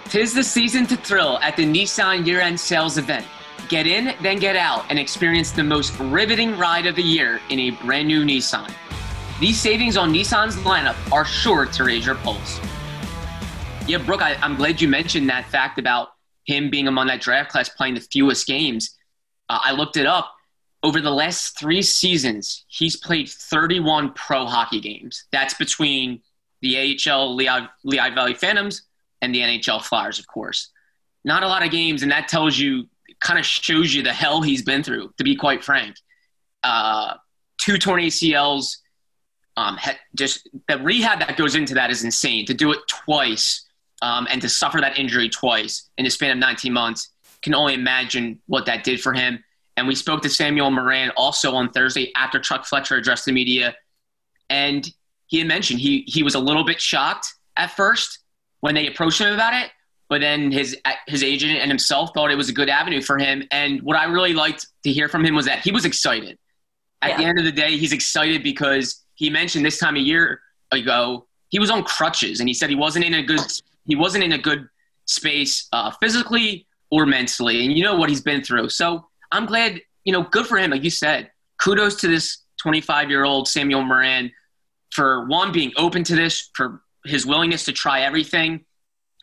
Tis 0.06 0.34
the 0.34 0.44
season 0.44 0.86
to 0.88 0.96
thrill 0.96 1.40
at 1.40 1.58
the 1.58 1.66
Nissan 1.66 2.26
year 2.26 2.40
end 2.40 2.60
sales 2.60 2.98
event. 2.98 3.26
Get 3.70 3.88
in, 3.88 4.14
then 4.22 4.38
get 4.38 4.56
out, 4.56 4.86
and 4.90 5.00
experience 5.00 5.52
the 5.52 5.64
most 5.64 5.98
riveting 6.00 6.58
ride 6.58 6.86
of 6.86 6.96
the 6.96 7.02
year 7.02 7.42
in 7.50 7.60
a 7.60 7.72
brand 7.72 8.08
new 8.08 8.24
Nissan. 8.24 8.72
These 9.40 9.60
savings 9.60 9.98
on 9.98 10.14
Nissan's 10.14 10.56
lineup 10.58 10.96
are 11.12 11.26
sure 11.26 11.66
to 11.66 11.84
raise 11.84 12.06
your 12.06 12.16
pulse. 12.16 12.60
Yeah, 13.86 13.98
Brooke, 13.98 14.22
I, 14.22 14.38
am 14.42 14.56
glad 14.56 14.80
you 14.80 14.88
mentioned 14.88 15.30
that 15.30 15.46
fact 15.46 15.78
about 15.78 16.14
him 16.46 16.70
being 16.70 16.88
among 16.88 17.08
that 17.08 17.20
draft 17.20 17.52
class 17.52 17.68
playing 17.68 17.96
the 17.96 18.00
fewest 18.00 18.48
games. 18.48 18.98
Uh, 19.50 19.60
I 19.62 19.74
looked 19.74 19.98
it 19.98 20.06
up. 20.06 20.34
Over 20.84 21.02
the 21.02 21.12
last 21.12 21.60
three 21.60 21.82
seasons, 21.82 22.64
he's 22.70 22.96
played 22.96 23.28
31 23.28 24.14
pro 24.14 24.46
hockey 24.46 24.80
games. 24.80 25.26
That's 25.34 25.54
between 25.54 26.22
the 26.62 26.98
AHL 27.08 27.36
Lehigh, 27.36 27.68
Lehigh 27.84 28.12
Valley 28.12 28.34
Phantoms 28.36 28.84
and 29.22 29.36
the 29.36 29.40
NHL 29.40 29.84
Flyers, 29.84 30.18
of 30.18 30.28
course. 30.28 30.72
Not 31.26 31.44
a 31.44 31.48
lot 31.48 31.64
of 31.64 31.72
games, 31.72 32.04
and 32.04 32.12
that 32.12 32.30
tells 32.30 32.58
you, 32.58 32.88
kind 33.20 33.38
of 33.38 33.46
shows 33.46 33.94
you 33.94 34.02
the 34.02 34.14
hell 34.14 34.42
he's 34.42 34.62
been 34.62 34.82
through, 34.82 35.14
to 35.18 35.26
be 35.26 35.36
quite 35.36 35.62
frank. 35.62 35.98
Uh, 36.64 37.16
two 37.58 37.78
torn 37.78 38.02
ACLs, 38.02 38.78
um, 39.58 39.78
just 40.16 40.50
the 40.70 40.78
rehab 40.80 41.20
that 41.20 41.36
goes 41.36 41.56
into 41.56 41.74
that 41.74 41.92
is 41.92 42.06
insane. 42.06 42.46
To 42.46 42.54
do 42.54 42.72
it 42.72 42.80
twice 42.88 43.66
um, 44.04 44.28
and 44.30 44.42
to 44.42 44.50
suffer 44.50 44.82
that 44.82 45.00
injury 45.00 45.30
twice 45.30 45.90
in 45.98 46.04
the 46.04 46.12
span 46.12 46.32
of 46.32 46.38
19 46.38 46.74
months, 46.74 47.12
can 47.42 47.56
only 47.56 47.74
imagine 47.74 48.40
what 48.48 48.66
that 48.66 48.84
did 48.84 49.00
for 49.00 49.14
him. 49.14 49.42
And 49.78 49.88
we 49.88 49.96
spoke 49.96 50.22
to 50.24 50.30
Samuel 50.30 50.70
Morin 50.72 51.10
also 51.16 51.56
on 51.56 51.72
Thursday 51.72 52.12
after 52.18 52.38
Chuck 52.38 52.66
Fletcher 52.66 52.98
addressed 52.98 53.26
the 53.26 53.32
media. 53.32 53.76
And 54.50 54.88
he 55.28 55.40
had 55.40 55.48
mentioned 55.48 55.80
he, 55.80 56.04
he 56.06 56.22
was 56.22 56.36
a 56.36 56.40
little 56.40 56.66
bit 56.66 56.82
shocked 56.82 57.34
at 57.56 57.72
first 57.72 58.20
when 58.60 58.76
they 58.76 58.88
approached 58.88 59.22
him 59.22 59.34
about 59.34 59.54
it, 59.54 59.72
but 60.10 60.20
then 60.20 60.52
his, 60.52 60.78
his 61.08 61.24
agent 61.24 61.54
and 61.60 61.72
himself 61.72 62.12
thought 62.14 62.30
it 62.30 62.36
was 62.36 62.50
a 62.50 62.54
good 62.54 62.70
avenue 62.70 63.02
for 63.02 63.18
him. 63.18 63.48
And 63.52 63.82
what 63.84 63.96
I 63.96 64.04
really 64.06 64.34
liked 64.34 64.68
to 64.84 64.92
hear 64.92 65.08
from 65.08 65.26
him 65.26 65.34
was 65.34 65.46
that 65.46 65.60
he 65.60 65.72
was 65.72 65.86
excited. 65.86 66.38
At 67.02 67.12
yeah. 67.12 67.18
the 67.18 67.24
end 67.24 67.40
of 67.40 67.46
the 67.46 67.52
day, 67.54 67.78
he's 67.78 67.94
excited 67.94 68.44
because 68.44 69.02
he 69.16 69.30
mentioned 69.30 69.66
this 69.66 69.78
time 69.78 69.96
a 69.96 70.00
year 70.00 70.42
ago 70.72 71.26
he 71.50 71.60
was 71.60 71.70
on 71.70 71.84
crutches 71.84 72.40
and 72.40 72.50
he 72.50 72.54
said 72.54 72.70
he 72.70 72.76
wasn't 72.76 73.06
in 73.06 73.14
a 73.14 73.22
good 73.22 73.40
he 73.86 73.96
wasn't 73.96 74.24
in 74.24 74.32
a 74.32 74.38
good 74.38 74.68
space 75.06 75.68
uh, 75.72 75.92
physically 76.02 76.68
or 76.92 77.06
mentally. 77.06 77.66
And 77.66 77.78
you 77.78 77.84
know 77.84 77.96
what 77.96 78.10
he's 78.10 78.22
been 78.22 78.44
through. 78.44 78.70
So 78.70 79.08
I'm 79.32 79.46
glad, 79.46 79.82
you 80.04 80.14
know, 80.14 80.24
good 80.24 80.46
for 80.46 80.58
him. 80.58 80.72
Like 80.72 80.84
you 80.84 80.90
said, 80.90 81.32
kudos 81.58 81.96
to 82.02 82.08
this 82.08 82.44
25 82.62 83.10
year 83.10 83.24
old 83.26 83.48
Samuel 83.48 83.84
Morin 83.84 84.32
for 84.92 85.26
one, 85.26 85.52
being 85.52 85.72
open 85.76 86.04
to 86.04 86.16
this, 86.16 86.50
for 86.54 86.84
his 87.06 87.26
willingness 87.26 87.66
to 87.66 87.74
try 87.74 88.02
everything, 88.02 88.64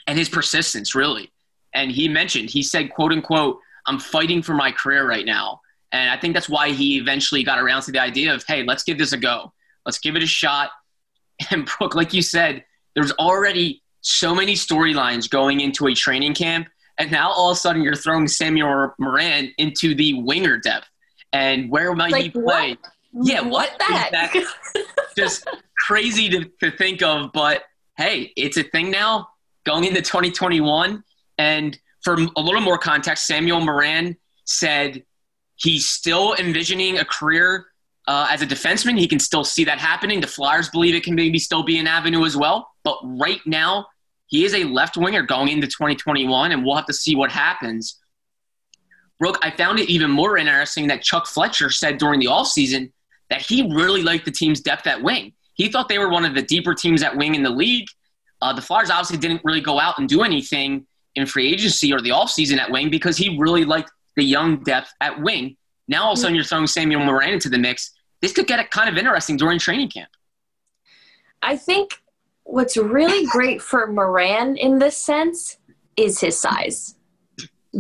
and 0.07 0.19
his 0.19 0.29
persistence, 0.29 0.95
really. 0.95 1.31
And 1.73 1.90
he 1.90 2.09
mentioned, 2.09 2.50
he 2.50 2.62
said, 2.62 2.90
quote 2.90 3.12
unquote, 3.12 3.59
I'm 3.87 3.99
fighting 3.99 4.43
for 4.43 4.55
my 4.55 4.73
career 4.73 5.09
right 5.09 5.25
now. 5.25 5.61
And 5.93 6.11
I 6.11 6.17
think 6.17 6.35
that's 6.35 6.49
why 6.49 6.71
he 6.71 6.99
eventually 6.99 7.43
got 7.43 7.59
around 7.59 7.83
to 7.83 7.93
the 7.93 8.00
idea 8.00 8.35
of, 8.35 8.45
hey, 8.47 8.64
let's 8.64 8.83
give 8.83 8.99
this 8.99 9.12
a 9.12 9.17
go. 9.17 9.52
Let's 9.87 9.99
give 9.99 10.17
it 10.17 10.23
a 10.23 10.26
shot. 10.26 10.71
And 11.50 11.64
Brooke, 11.64 11.95
like 11.95 12.12
you 12.12 12.21
said, 12.21 12.67
there's 12.95 13.12
already 13.12 13.83
so 14.00 14.35
many 14.35 14.54
storylines 14.54 15.28
going 15.28 15.61
into 15.61 15.87
a 15.87 15.95
training 15.95 16.35
camp 16.35 16.69
and 17.00 17.11
now 17.11 17.33
all 17.33 17.50
of 17.50 17.57
a 17.57 17.59
sudden 17.59 17.80
you're 17.83 17.97
throwing 17.97 18.28
Samuel 18.28 18.92
Morin 18.99 19.52
into 19.57 19.95
the 19.95 20.21
winger 20.23 20.59
depth. 20.59 20.87
And 21.33 21.71
where 21.71 21.95
might 21.95 22.12
like, 22.12 22.25
he 22.25 22.30
play? 22.30 22.76
What? 23.12 23.26
Yeah, 23.26 23.40
what, 23.40 23.71
what 23.88 24.12
the 24.12 24.85
just 25.16 25.49
crazy 25.78 26.28
to, 26.28 26.45
to 26.61 26.71
think 26.76 27.02
of, 27.02 27.33
but 27.33 27.62
hey, 27.97 28.33
it's 28.37 28.59
a 28.59 28.62
thing 28.62 28.90
now 28.90 29.30
going 29.64 29.85
into 29.85 30.02
2021. 30.02 31.02
And 31.38 31.78
for 32.02 32.19
a 32.37 32.40
little 32.40 32.61
more 32.61 32.76
context, 32.76 33.26
Samuel 33.26 33.61
Morin 33.61 34.19
said 34.45 35.02
he's 35.57 35.88
still 35.88 36.35
envisioning 36.35 36.99
a 36.99 37.04
career 37.07 37.66
uh, 38.11 38.26
as 38.29 38.43
a 38.43 38.47
defenseman. 38.47 38.99
He 38.99 39.07
can 39.07 39.21
still 39.21 39.45
see 39.45 39.64
that 39.67 39.79
happening. 39.79 40.21
The 40.21 40.26
Flyers 40.26 40.69
believe 40.69 40.97
it 40.97 41.05
can 41.05 41.14
maybe 41.14 41.38
still 41.38 41.62
be 41.62 41.79
an 41.79 41.87
avenue 41.87 42.25
as 42.25 42.37
well. 42.37 42.69
But 42.83 42.99
right 43.05 43.40
now, 43.47 43.87
he 44.26 44.45
is 44.45 44.52
a 44.52 44.64
left 44.64 44.97
winger 44.97 45.23
going 45.23 45.49
into 45.49 45.69
2021, 45.69 46.50
and 46.50 46.64
we'll 46.64 46.75
have 46.75 46.87
to 46.87 46.93
see 46.93 47.14
what 47.14 47.31
happens. 47.31 48.00
Brooke, 49.21 49.38
I 49.43 49.52
found 49.52 49.79
it 49.79 49.88
even 49.88 50.11
more 50.11 50.37
interesting 50.37 50.88
that 50.88 51.02
Chuck 51.02 51.29
Fletcher 51.29 51.71
said 51.71 51.99
during 51.99 52.19
the 52.19 52.26
offseason 52.26 52.90
that 53.29 53.43
he 53.43 53.73
really 53.73 54.02
liked 54.02 54.25
the 54.25 54.33
team's 54.33 54.61
depth 54.61 54.88
at 54.88 55.00
wing. 55.00 55.33
He 55.55 55.69
thought 55.69 55.88
they 55.88 55.99
were 55.99 56.09
one 56.09 56.25
of 56.25 56.35
the 56.35 56.43
deeper 56.43 56.75
teams 56.75 57.05
at 57.05 57.17
wing 57.17 57.37
in 57.37 57.45
the 57.45 57.50
league. 57.50 57.87
Uh, 58.43 58.52
the 58.52 58.62
Flyers 58.62 58.90
obviously 58.90 59.19
didn't 59.19 59.43
really 59.45 59.61
go 59.61 59.79
out 59.79 60.00
and 60.00 60.09
do 60.09 60.23
anything 60.23 60.85
in 61.14 61.26
free 61.26 61.52
agency 61.52 61.93
or 61.93 62.00
the 62.00 62.11
offseason 62.11 62.59
at 62.59 62.73
wing 62.73 62.90
because 62.90 63.17
he 63.17 63.38
really 63.38 63.64
liked 63.64 63.93
the 64.17 64.25
young 64.25 64.64
depth 64.64 64.93
at 65.00 65.21
wing. 65.21 65.57
Now 65.87 66.07
all 66.07 66.12
of 66.12 66.19
a 66.19 66.21
sudden 66.21 66.35
you're 66.35 66.45
throwing 66.45 66.67
Samuel 66.67 67.05
Morin 67.05 67.35
into 67.35 67.49
the 67.49 67.59
mix. 67.59 67.93
This 68.21 68.33
could 68.33 68.47
get 68.47 68.71
kind 68.71 68.89
of 68.89 68.97
interesting 68.97 69.37
during 69.37 69.59
training 69.59 69.89
camp. 69.89 70.11
I 71.43 71.57
think 71.57 72.03
what's 72.45 72.77
really 72.77 73.27
great 73.27 73.62
for 73.62 73.87
Morin 73.87 74.57
in 74.57 74.79
this 74.79 74.97
sense 74.97 75.57
is 75.97 76.21
his 76.21 76.39
size. 76.39 76.97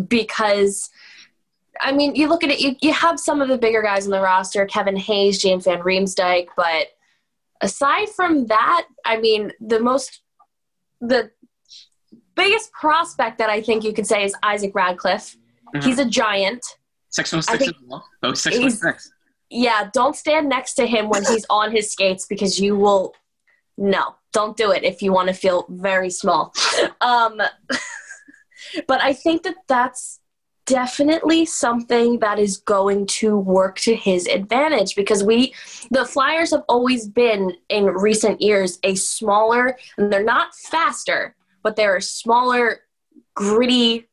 Because, 0.08 0.88
I 1.80 1.92
mean, 1.92 2.14
you 2.14 2.28
look 2.28 2.44
at 2.44 2.50
it, 2.50 2.60
you, 2.60 2.76
you 2.80 2.92
have 2.92 3.18
some 3.18 3.42
of 3.42 3.48
the 3.48 3.58
bigger 3.58 3.82
guys 3.82 4.06
on 4.06 4.12
the 4.12 4.20
roster, 4.20 4.64
Kevin 4.66 4.96
Hayes, 4.96 5.42
James 5.42 5.64
Van 5.64 5.80
Riemsdyk, 5.80 6.48
but 6.56 6.88
aside 7.60 8.08
from 8.10 8.46
that, 8.46 8.86
I 9.04 9.18
mean, 9.18 9.52
the 9.60 9.80
most, 9.80 10.22
the 11.00 11.30
biggest 12.34 12.72
prospect 12.72 13.38
that 13.38 13.50
I 13.50 13.60
think 13.60 13.84
you 13.84 13.92
could 13.92 14.06
say 14.06 14.24
is 14.24 14.34
Isaac 14.42 14.74
Ratcliffe. 14.74 15.36
Mm-hmm. 15.74 15.86
He's 15.86 15.98
a 15.98 16.04
giant. 16.04 16.64
Six 17.10 17.30
foot 17.30 17.44
six. 17.44 17.72
Oh, 18.22 18.34
six 18.34 18.56
foot 18.56 18.72
six. 18.72 19.12
Yeah, 19.50 19.90
don't 19.92 20.16
stand 20.16 20.48
next 20.48 20.74
to 20.74 20.86
him 20.86 21.08
when 21.08 21.24
he's 21.24 21.44
on 21.50 21.72
his 21.72 21.90
skates 21.90 22.26
because 22.26 22.60
you 22.60 22.76
will 22.76 23.14
no 23.76 24.14
don't 24.32 24.56
do 24.56 24.70
it 24.70 24.84
if 24.84 25.02
you 25.02 25.12
want 25.12 25.28
to 25.28 25.34
feel 25.34 25.66
very 25.68 26.10
small. 26.10 26.54
Um, 27.02 27.40
but 28.86 29.00
I 29.00 29.12
think 29.12 29.42
that 29.42 29.56
that's 29.66 30.20
definitely 30.66 31.44
something 31.46 32.18
that 32.20 32.38
is 32.38 32.58
going 32.58 33.06
to 33.06 33.36
work 33.36 33.78
to 33.80 33.96
his 33.96 34.26
advantage 34.26 34.94
because 34.94 35.24
we 35.24 35.52
the 35.90 36.04
flyers 36.04 36.52
have 36.52 36.62
always 36.68 37.08
been 37.08 37.52
in 37.68 37.86
recent 37.86 38.40
years 38.40 38.78
a 38.84 38.94
smaller 38.94 39.76
and 39.96 40.12
they're 40.12 40.22
not 40.22 40.54
faster 40.54 41.34
but 41.62 41.74
they're 41.74 41.96
a 41.96 42.02
smaller 42.02 42.80
gritty 43.34 44.06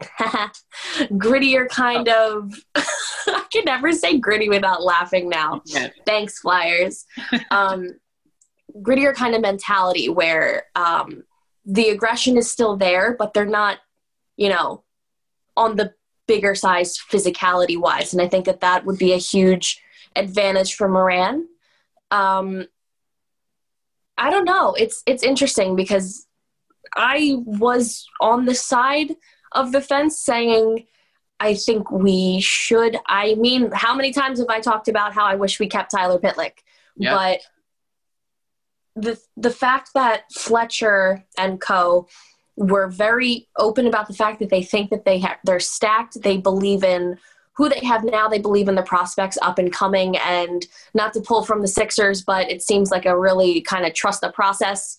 grittier 1.12 1.68
kind 1.68 2.08
of 2.08 2.54
I 3.34 3.44
can 3.52 3.64
never 3.64 3.92
say 3.92 4.18
gritty 4.18 4.48
without 4.48 4.82
laughing 4.82 5.28
now. 5.28 5.62
Yeah. 5.64 5.88
Thanks, 6.06 6.40
Flyers. 6.40 7.06
Um, 7.50 7.98
grittier 8.82 9.14
kind 9.14 9.34
of 9.34 9.40
mentality 9.40 10.08
where 10.08 10.64
um, 10.74 11.24
the 11.64 11.88
aggression 11.90 12.36
is 12.36 12.50
still 12.50 12.76
there, 12.76 13.16
but 13.18 13.34
they're 13.34 13.46
not, 13.46 13.78
you 14.36 14.48
know, 14.48 14.84
on 15.56 15.76
the 15.76 15.94
bigger 16.26 16.54
size 16.54 16.98
physicality 16.98 17.78
wise. 17.78 18.12
And 18.12 18.22
I 18.22 18.28
think 18.28 18.44
that 18.44 18.60
that 18.60 18.84
would 18.84 18.98
be 18.98 19.12
a 19.12 19.18
huge 19.18 19.82
advantage 20.14 20.74
for 20.74 20.88
Morin. 20.88 21.48
Um, 22.10 22.66
I 24.16 24.30
don't 24.30 24.44
know. 24.44 24.74
It's 24.74 25.02
it's 25.06 25.22
interesting 25.22 25.76
because 25.76 26.26
I 26.96 27.36
was 27.44 28.06
on 28.20 28.44
the 28.44 28.54
side 28.54 29.14
of 29.52 29.72
the 29.72 29.80
fence 29.80 30.18
saying 30.18 30.86
I 31.40 31.54
think 31.54 31.90
we 31.90 32.40
should. 32.40 32.96
I 33.06 33.34
mean, 33.34 33.70
how 33.72 33.94
many 33.94 34.12
times 34.12 34.40
have 34.40 34.48
I 34.48 34.60
talked 34.60 34.88
about 34.88 35.14
how 35.14 35.24
I 35.24 35.36
wish 35.36 35.60
we 35.60 35.68
kept 35.68 35.90
Tyler 35.90 36.18
Pitlick? 36.18 36.58
Yeah. 36.96 37.14
But 37.14 37.40
the 39.02 39.20
the 39.36 39.50
fact 39.50 39.90
that 39.94 40.24
Fletcher 40.32 41.24
and 41.36 41.60
Co 41.60 42.08
were 42.56 42.88
very 42.88 43.48
open 43.56 43.86
about 43.86 44.08
the 44.08 44.14
fact 44.14 44.40
that 44.40 44.50
they 44.50 44.62
think 44.62 44.90
that 44.90 45.04
they 45.04 45.18
have 45.18 45.36
they're 45.44 45.60
stacked. 45.60 46.20
They 46.22 46.36
believe 46.36 46.82
in 46.82 47.18
who 47.52 47.68
they 47.68 47.84
have 47.84 48.04
now. 48.04 48.28
They 48.28 48.40
believe 48.40 48.68
in 48.68 48.74
the 48.74 48.82
prospects 48.82 49.38
up 49.42 49.58
and 49.58 49.72
coming, 49.72 50.16
and 50.16 50.66
not 50.94 51.12
to 51.12 51.20
pull 51.20 51.44
from 51.44 51.62
the 51.62 51.68
Sixers, 51.68 52.22
but 52.22 52.50
it 52.50 52.62
seems 52.62 52.90
like 52.90 53.06
a 53.06 53.18
really 53.18 53.60
kind 53.60 53.86
of 53.86 53.94
trust 53.94 54.20
the 54.20 54.32
process 54.32 54.98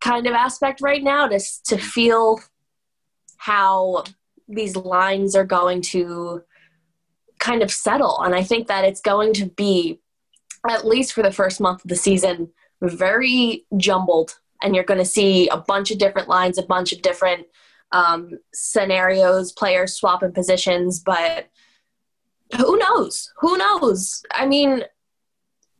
kind 0.00 0.26
of 0.26 0.34
aspect 0.34 0.80
right 0.80 1.02
now 1.02 1.26
to 1.26 1.40
to 1.64 1.76
feel 1.76 2.40
how 3.38 4.04
these 4.48 4.76
lines 4.76 5.34
are 5.34 5.44
going 5.44 5.82
to 5.82 6.42
kind 7.38 7.62
of 7.62 7.70
settle. 7.70 8.20
And 8.20 8.34
I 8.34 8.42
think 8.42 8.68
that 8.68 8.84
it's 8.84 9.00
going 9.00 9.32
to 9.34 9.46
be, 9.46 10.00
at 10.68 10.86
least 10.86 11.12
for 11.12 11.22
the 11.22 11.32
first 11.32 11.60
month 11.60 11.84
of 11.84 11.88
the 11.88 11.96
season, 11.96 12.50
very 12.80 13.66
jumbled. 13.76 14.38
And 14.62 14.74
you're 14.74 14.84
going 14.84 14.98
to 14.98 15.04
see 15.04 15.48
a 15.48 15.56
bunch 15.56 15.90
of 15.90 15.98
different 15.98 16.28
lines, 16.28 16.56
a 16.56 16.62
bunch 16.62 16.92
of 16.92 17.02
different 17.02 17.46
um, 17.90 18.38
scenarios, 18.54 19.52
players 19.52 19.94
swapping 19.94 20.32
positions. 20.32 21.00
But 21.00 21.48
who 22.56 22.78
knows? 22.78 23.32
Who 23.40 23.56
knows? 23.56 24.22
I 24.30 24.46
mean, 24.46 24.84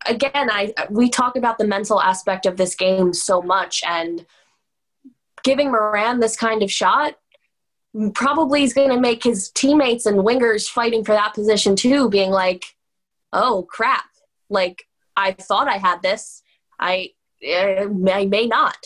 again, 0.07 0.51
I 0.51 0.75
we 0.91 1.09
talk 1.09 1.37
about 1.37 1.59
the 1.59 1.67
mental 1.67 2.01
aspect 2.01 2.47
of 2.47 2.57
this 2.57 2.75
game 2.75 3.13
so 3.13 3.43
much, 3.43 3.83
and 3.87 4.27
giving 5.43 5.71
Morin 5.71 6.21
this 6.21 6.37
kind 6.37 6.63
of 6.63 6.71
shot 6.71 7.15
probably 8.15 8.63
is 8.65 8.73
going 8.73 8.91
to 8.91 9.01
make 9.01 9.23
his 9.23 9.51
teammates 9.51 10.07
and 10.07 10.19
wingers 10.19 10.69
fighting 10.69 11.05
for 11.05 11.13
that 11.13 11.35
position 11.35 11.77
too, 11.77 12.09
being 12.09 12.31
like, 12.31 12.65
"Oh 13.33 13.67
crap! 13.69 14.07
Like 14.49 14.87
I 15.17 15.33
thought 15.33 15.69
I 15.69 15.77
had 15.79 16.03
this, 16.03 16.43
I 16.79 17.11
eh, 17.43 17.85
I 17.85 18.27
may 18.27 18.47
not." 18.47 18.77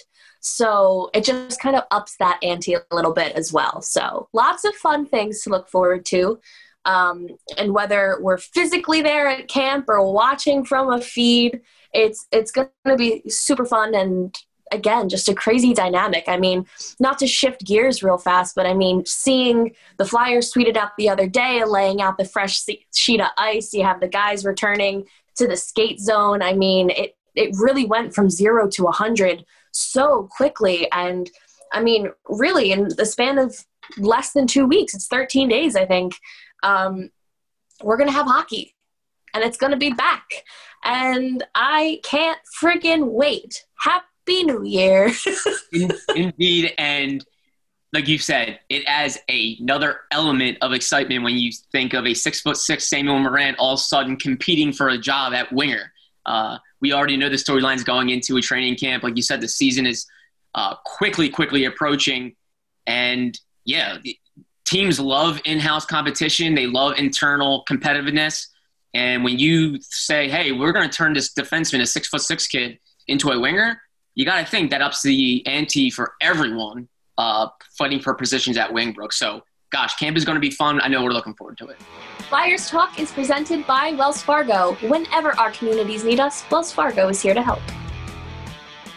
So 0.41 1.11
it 1.13 1.25
just 1.25 1.61
kind 1.61 1.75
of 1.75 1.85
ups 1.91 2.17
that 2.19 2.39
ante 2.43 2.75
a 2.75 2.83
little 2.93 3.13
bit 3.13 3.33
as 3.35 3.53
well. 3.53 3.83
So 3.83 4.29
lots 4.33 4.65
of 4.65 4.75
fun 4.77 5.07
things 5.07 5.43
to 5.43 5.51
look 5.51 5.69
forward 5.69 6.05
to. 6.07 6.39
Um, 6.85 7.27
and 7.59 7.75
whether 7.75 8.19
we're 8.21 8.39
physically 8.39 9.03
there 9.03 9.27
at 9.27 9.49
camp 9.49 9.87
or 9.89 10.13
watching 10.13 10.65
from 10.65 10.93
a 10.93 11.01
feed, 11.01 11.63
it's 11.93 12.27
it's 12.31 12.53
going 12.53 12.69
to 12.87 12.97
be 12.97 13.23
super 13.29 13.65
fun 13.65 13.95
and 13.95 14.35
again 14.73 15.09
just 15.09 15.29
a 15.29 15.35
crazy 15.35 15.73
dynamic. 15.73 16.25
I 16.29 16.37
mean, 16.37 16.67
not 16.99 17.19
to 17.19 17.27
shift 17.27 17.65
gears 17.65 18.03
real 18.03 18.19
fast, 18.19 18.55
but 18.55 18.67
I 18.67 18.75
mean, 18.75 19.05
seeing 19.07 19.75
the 19.97 20.05
Flyers 20.05 20.53
tweeted 20.53 20.77
out 20.77 20.97
the 20.97 21.09
other 21.09 21.29
day, 21.29 21.65
laying 21.65 22.01
out 22.01 22.19
the 22.19 22.25
fresh 22.25 22.65
sheet 22.95 23.21
of 23.21 23.29
ice. 23.39 23.73
You 23.73 23.85
have 23.85 24.01
the 24.01 24.09
guys 24.09 24.45
returning 24.45 25.07
to 25.37 25.47
the 25.47 25.57
skate 25.57 26.00
zone. 26.00 26.43
I 26.43 26.52
mean, 26.52 26.91
it 26.91 27.17
it 27.35 27.55
really 27.59 27.85
went 27.85 28.15
from 28.15 28.31
zero 28.31 28.69
to 28.71 28.87
a 28.87 28.93
hundred 28.93 29.45
so 29.73 30.29
quickly, 30.37 30.91
and 30.93 31.31
I 31.73 31.83
mean, 31.83 32.11
really 32.29 32.73
in 32.73 32.89
the 32.97 33.05
span 33.05 33.39
of 33.39 33.65
less 33.99 34.33
than 34.33 34.47
two 34.47 34.67
weeks. 34.67 34.95
It's 34.95 35.07
13 35.07 35.49
days, 35.49 35.76
I 35.76 35.87
think 35.87 36.17
um, 36.63 37.11
we're 37.83 37.97
going 37.97 38.09
to 38.09 38.15
have 38.15 38.26
hockey 38.26 38.75
and 39.35 39.45
it's 39.45 39.59
going 39.59 39.73
to 39.73 39.79
be 39.79 39.93
back. 39.93 40.45
And 40.85 41.45
I 41.55 42.00
can't 42.05 42.39
freaking 42.63 43.13
wait. 43.13 43.65
Happy 43.79 44.05
New 44.28 44.65
Year. 44.65 45.12
In, 45.73 45.91
indeed. 46.15 46.73
And 46.78 47.25
like 47.93 48.08
you 48.08 48.19
said, 48.19 48.60
it 48.69 48.84
adds 48.86 49.19
another 49.28 50.00
element 50.10 50.58
of 50.60 50.73
excitement 50.73 51.25
when 51.25 51.36
you 51.36 51.50
think 51.73 51.95
of 51.95 52.06
a 52.06 52.15
six 52.15 52.41
foot 52.41 52.56
six 52.56 52.89
Samuel 52.89 53.19
Morin 53.19 53.54
all 53.58 53.75
of 53.75 53.78
a 53.78 53.82
sudden 53.82 54.17
competing 54.17 54.73
for 54.73 54.89
a 54.89 54.99
job 54.99 55.32
at 55.32 55.52
winger. 55.52 55.93
Uh, 56.26 56.58
we 56.80 56.93
already 56.93 57.17
know 57.17 57.28
the 57.28 57.36
storylines 57.36 57.84
going 57.84 58.10
into 58.10 58.36
a 58.36 58.43
training 58.43 58.76
camp. 58.76 59.02
Like 59.02 59.17
you 59.17 59.23
said, 59.23 59.41
the 59.41 59.49
season 59.49 59.86
is 59.86 60.06
uh, 60.54 60.75
quickly, 60.84 61.28
quickly 61.28 61.65
approaching. 61.65 62.34
And 62.86 63.39
yeah, 63.65 63.99
teams 64.65 64.99
love 65.00 65.41
in-house 65.45 65.86
competition. 65.86 66.54
They 66.54 66.67
love 66.67 66.99
internal 66.99 67.65
competitiveness. 67.71 68.49
And 68.93 69.25
when 69.25 69.39
you 69.39 69.78
say, 69.80 70.28
"Hey, 70.28 70.52
we're 70.52 70.73
going 70.73 70.89
to 70.89 70.95
turn 70.95 71.12
this 71.12 71.32
defenseman, 71.32 71.80
a 71.80 71.86
six 71.86 72.08
foot 72.08 72.23
six 72.23 72.47
kid, 72.47 72.78
into 73.08 73.30
a 73.30 73.39
winger," 73.39 73.80
you 74.17 74.25
got 74.25 74.41
to 74.41 74.47
think 74.47 74.71
that 74.71 74.83
ups 74.83 75.02
the 75.02 75.47
ante 75.47 75.91
for 75.91 76.15
everyone 76.21 76.89
uh, 77.19 77.49
fighting 77.79 78.00
for 78.00 78.15
positions 78.15 78.57
at 78.57 78.71
Wingbrook. 78.71 79.13
So, 79.13 79.43
gosh, 79.71 79.95
camp 79.97 80.17
is 80.17 80.25
going 80.25 80.37
to 80.37 80.41
be 80.41 80.50
fun. 80.50 80.81
I 80.83 80.89
know 80.89 81.05
we're 81.05 81.13
looking 81.13 81.35
forward 81.35 81.59
to 81.59 81.69
it. 81.69 81.76
Flyers 82.29 82.69
Talk 82.69 82.99
is 82.99 83.13
presented 83.13 83.67
by 83.67 83.93
Wells 83.93 84.23
Fargo. 84.23 84.75
Whenever 84.89 85.39
our 85.39 85.52
communities 85.52 86.02
need 86.02 86.19
us, 86.19 86.45
Wells 86.50 86.73
Fargo 86.73 87.09
is 87.09 87.21
here 87.21 87.35
to 87.35 87.43
help. 87.43 87.61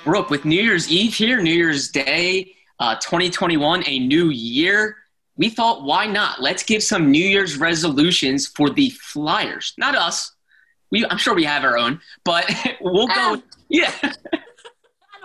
Brooke, 0.06 0.30
with 0.30 0.46
New 0.46 0.62
Year's 0.62 0.90
Eve 0.90 1.14
here, 1.14 1.42
New 1.42 1.54
Year's 1.54 1.90
Day, 1.90 2.56
uh, 2.80 2.96
2021, 2.96 3.84
a 3.86 4.00
new 4.00 4.30
year 4.30 4.96
we 5.36 5.50
thought, 5.50 5.84
why 5.84 6.06
not? 6.06 6.42
Let's 6.42 6.64
give 6.64 6.84
some 6.84 7.12
New 7.12 7.26
Year's 7.26 7.58
resolutions 7.58 8.46
for 8.46 8.70
the 8.70 8.90
Flyers. 8.90 9.74
Not 9.78 9.96
us. 9.96 10.34
We, 10.92 11.06
I'm 11.06 11.18
sure 11.18 11.34
we 11.34 11.46
have 11.46 11.64
our 11.64 11.78
own, 11.78 12.02
but 12.26 12.50
we'll 12.82 13.08
go. 13.08 13.34
Um, 13.36 13.44
yeah. 13.70 13.94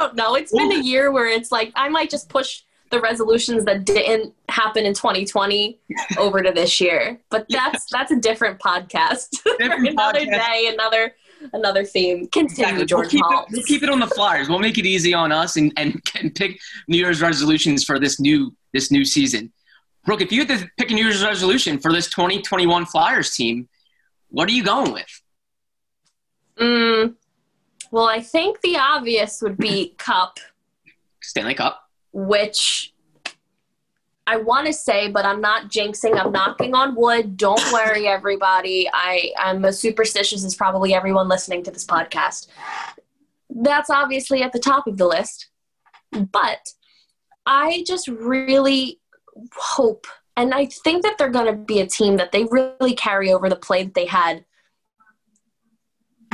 Don't 0.04 0.16
know. 0.16 0.34
It's 0.34 0.52
been 0.52 0.72
a 0.72 0.80
year 0.80 1.10
where 1.10 1.26
it's 1.26 1.50
like 1.50 1.72
I 1.74 1.88
might 1.88 2.10
just 2.10 2.28
push 2.28 2.62
the 2.90 3.00
resolutions 3.00 3.64
that 3.64 3.84
didn't 3.84 4.34
happen 4.48 4.84
in 4.84 4.94
2020 4.94 5.78
over 6.18 6.42
to 6.42 6.52
this 6.52 6.80
year. 6.80 7.18
But 7.30 7.46
that's 7.48 7.86
that's 7.90 8.12
a 8.12 8.16
different 8.16 8.60
podcast. 8.60 9.30
Different 9.58 9.88
another 9.88 10.20
podcast. 10.20 10.46
day, 10.46 10.70
another 10.72 11.14
another 11.52 11.84
theme. 11.84 12.26
Continue, 12.28 12.64
Exactly. 12.82 12.86
George 12.86 13.04
We'll 13.04 13.10
keep, 13.10 13.24
Hall. 13.24 13.42
it, 13.44 13.52
we'll 13.52 13.62
keep 13.64 13.82
it 13.82 13.88
on 13.88 13.98
the 14.00 14.06
Flyers. 14.06 14.48
We'll 14.48 14.58
make 14.60 14.78
it 14.78 14.86
easy 14.86 15.12
on 15.14 15.30
us 15.32 15.56
and, 15.56 15.72
and, 15.76 16.00
and 16.18 16.34
pick 16.34 16.58
New 16.88 16.96
Year's 16.98 17.20
resolutions 17.20 17.84
for 17.84 17.98
this 17.98 18.20
new 18.20 18.54
this 18.72 18.90
new 18.90 19.04
season. 19.04 19.52
Brooke, 20.04 20.20
if 20.20 20.30
you 20.32 20.44
had 20.44 20.48
to 20.58 20.68
pick 20.76 20.90
a 20.90 20.94
New 20.94 21.04
Year's 21.04 21.24
resolution 21.24 21.78
for 21.78 21.92
this 21.92 22.08
2021 22.10 22.86
Flyers 22.86 23.34
team, 23.34 23.68
what 24.28 24.48
are 24.48 24.52
you 24.52 24.62
going 24.64 24.92
with? 24.92 25.22
Mm, 26.58 27.14
well, 27.94 28.08
I 28.08 28.20
think 28.20 28.60
the 28.60 28.76
obvious 28.76 29.40
would 29.40 29.56
be 29.56 29.90
Cup, 29.98 30.40
Stanley 31.22 31.54
Cup. 31.54 31.88
which 32.12 32.92
I 34.26 34.38
want 34.38 34.66
to 34.66 34.72
say, 34.72 35.08
but 35.08 35.24
I'm 35.24 35.40
not 35.40 35.70
jinxing. 35.70 36.18
I'm 36.18 36.32
knocking 36.32 36.74
on 36.74 36.96
wood. 36.96 37.36
Don't 37.36 37.62
worry, 37.72 38.08
everybody. 38.08 38.90
I, 38.92 39.30
I'm 39.38 39.64
as 39.64 39.78
superstitious 39.78 40.44
as 40.44 40.56
probably 40.56 40.92
everyone 40.92 41.28
listening 41.28 41.62
to 41.62 41.70
this 41.70 41.86
podcast. 41.86 42.48
That's 43.48 43.90
obviously 43.90 44.42
at 44.42 44.52
the 44.52 44.58
top 44.58 44.88
of 44.88 44.96
the 44.96 45.06
list. 45.06 45.50
But 46.10 46.72
I 47.46 47.84
just 47.86 48.08
really 48.08 48.98
hope, 49.54 50.08
and 50.36 50.52
I 50.52 50.66
think 50.66 51.04
that 51.04 51.16
they're 51.16 51.30
going 51.30 51.46
to 51.46 51.52
be 51.52 51.78
a 51.78 51.86
team 51.86 52.16
that 52.16 52.32
they 52.32 52.42
really 52.42 52.96
carry 52.96 53.32
over 53.32 53.48
the 53.48 53.54
play 53.54 53.84
that 53.84 53.94
they 53.94 54.06
had 54.06 54.44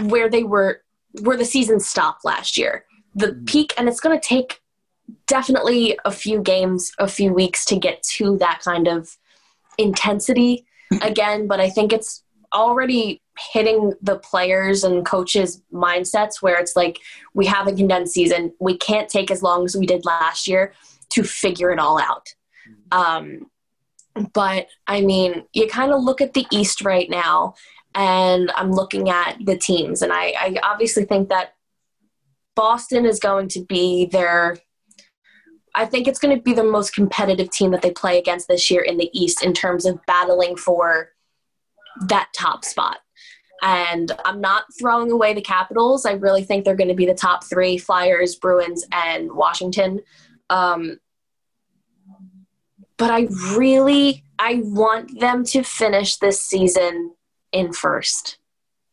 where 0.05 0.31
they 0.31 0.43
were 0.43 0.81
where 1.23 1.37
the 1.37 1.45
season 1.45 1.81
stopped 1.81 2.25
last 2.25 2.57
year. 2.57 2.85
The 3.15 3.35
peak, 3.47 3.75
and 3.77 3.89
it's 3.89 4.01
going 4.01 4.19
to 4.19 4.27
take 4.27 4.61
definitely 5.27 5.99
a 6.05 6.13
few 6.13 6.41
games, 6.41 6.93
a 6.99 7.09
few 7.09 7.33
weeks 7.33 7.65
to 7.67 7.77
get 7.77 8.03
to 8.03 8.39
that 8.39 8.61
kind 8.65 8.87
of 8.87 9.17
intensity 9.79 10.67
again. 11.03 11.47
But 11.47 11.61
I 11.61 11.71
think 11.71 11.93
it's 11.93 12.23
already 12.53 13.23
hitting 13.53 13.95
the 14.03 14.19
players 14.19 14.85
and 14.85 15.05
coaches' 15.05 15.63
mindsets 15.73 16.43
where 16.43 16.59
it's 16.59 16.77
like 16.77 16.99
we 17.35 17.47
have 17.47 17.67
a 17.67 17.73
condensed 17.73 18.15
season. 18.15 18.53
We 18.61 18.77
can't 18.77 19.09
take 19.09 19.31
as 19.31 19.43
long 19.43 19.65
as 19.65 19.77
we 19.77 19.87
did 19.87 20.05
last 20.05 20.47
year 20.47 20.75
to 21.11 21.23
figure 21.23 21.71
it 21.71 21.79
all 21.79 22.01
out. 22.01 22.35
Um, 22.93 23.51
but 24.33 24.67
I 24.87 25.01
mean, 25.01 25.45
you 25.53 25.67
kind 25.69 25.93
of 25.93 26.03
look 26.03 26.21
at 26.21 26.35
the 26.35 26.47
East 26.51 26.83
right 26.83 27.09
now, 27.09 27.55
and 27.95 28.51
I'm 28.53 28.73
looking 28.73 29.11
at 29.11 29.37
the 29.45 29.57
teams, 29.57 30.03
and 30.03 30.13
I, 30.13 30.35
I 30.39 30.57
obviously 30.63 31.05
think 31.05 31.29
that 31.29 31.55
Boston 32.55 33.07
is 33.07 33.19
going 33.19 33.49
to 33.49 33.65
be 33.65 34.07
their 34.07 34.57
I 35.75 35.87
think 35.87 36.09
it's 36.09 36.19
going 36.19 36.37
to 36.37 36.43
be 36.43 36.53
the 36.53 36.65
most 36.65 36.95
competitive 36.95 37.51
team 37.51 37.71
that 37.71 37.83
they 37.83 37.93
play 37.93 38.19
against 38.19 38.49
this 38.49 38.71
year 38.71 38.83
in 38.83 38.97
the 38.97 39.11
East 39.13 39.45
in 39.45 39.53
terms 39.53 39.87
of 39.87 40.05
battling 40.07 40.57
for 40.57 41.11
that 42.09 42.29
top 42.37 42.65
spot. 42.65 42.99
And 43.63 44.11
I'm 44.25 44.41
not 44.41 44.65
throwing 44.79 45.11
away 45.11 45.35
the 45.35 45.43
Capitals. 45.43 46.07
I 46.07 46.13
really 46.13 46.43
think 46.43 46.65
they're 46.65 46.75
going 46.75 46.89
to 46.89 46.95
be 46.95 47.07
the 47.07 47.15
top 47.15 47.45
three 47.45 47.79
Flyers, 47.79 48.37
Bruins, 48.37 48.87
and 48.91 49.33
Washington. 49.33 50.01
Um, 50.49 50.99
but 52.97 53.11
I 53.11 53.29
really 53.57 54.25
I 54.39 54.63
want 54.65 55.21
them 55.21 55.45
to 55.45 55.63
finish 55.63 56.17
this 56.17 56.41
season 56.41 57.15
in 57.53 57.73
first 57.73 58.39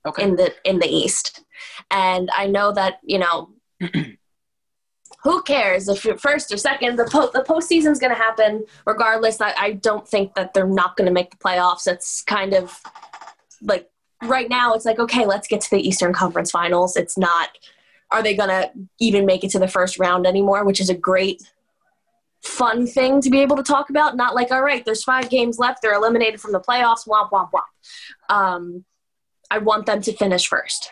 Okay. 0.06 0.24
in 0.24 0.36
the 0.36 0.54
in 0.64 0.80
the 0.80 0.88
East. 0.88 1.44
And 1.92 2.30
I 2.34 2.48
know 2.48 2.72
that 2.74 3.00
you 3.04 3.20
know 3.20 3.50
who 5.24 5.42
cares 5.44 5.90
if 5.90 6.06
you're 6.06 6.18
first 6.18 6.52
or 6.54 6.58
second. 6.58 6.98
The 6.98 7.06
po- 7.06 7.32
the 7.34 7.44
postseason's 7.44 8.00
going 8.00 8.14
to 8.14 8.22
happen 8.22 8.66
regardless. 8.86 9.42
I, 9.42 9.54
I 9.58 9.72
don't 9.74 10.08
think 10.08 10.36
that 10.36 10.54
they're 10.54 10.68
not 10.68 10.96
going 10.96 11.08
to 11.08 11.14
make 11.14 11.32
the 11.32 11.38
playoffs. 11.38 11.88
It's 11.88 12.22
kind 12.22 12.54
of 12.54 12.80
like 13.62 13.90
right 14.24 14.50
now. 14.50 14.74
It's 14.74 14.86
like 14.86 15.00
okay, 15.00 15.26
let's 15.26 15.48
get 15.48 15.62
to 15.62 15.70
the 15.72 15.86
Eastern 15.86 16.14
Conference 16.14 16.52
Finals. 16.52 16.96
It's 16.96 17.18
not. 17.18 17.50
Are 18.10 18.24
they 18.24 18.36
going 18.36 18.50
to 18.50 18.72
even 19.02 19.26
make 19.26 19.44
it 19.44 19.50
to 19.52 19.60
the 19.60 19.68
first 19.68 20.00
round 20.00 20.26
anymore? 20.26 20.64
Which 20.64 20.80
is 20.80 20.90
a 20.90 20.96
great 20.96 21.44
fun 22.48 22.88
thing 22.88 23.22
to 23.22 23.30
be 23.30 23.42
able 23.42 23.58
to 23.58 23.64
talk 23.64 23.90
about. 23.90 24.16
Not 24.16 24.34
like, 24.34 24.52
all 24.52 24.64
right, 24.64 24.84
there's 24.84 25.04
five 25.04 25.30
games 25.30 25.60
left, 25.60 25.82
they're 25.82 25.94
eliminated 25.94 26.42
from 26.42 26.54
the 26.54 26.60
playoffs, 26.60 27.08
womp, 27.08 27.30
womp, 27.30 27.52
womp. 27.52 28.34
Um, 28.34 28.86
I 29.52 29.60
want 29.60 29.86
them 29.86 30.02
to 30.02 30.14
finish 30.14 30.48
first. 30.48 30.92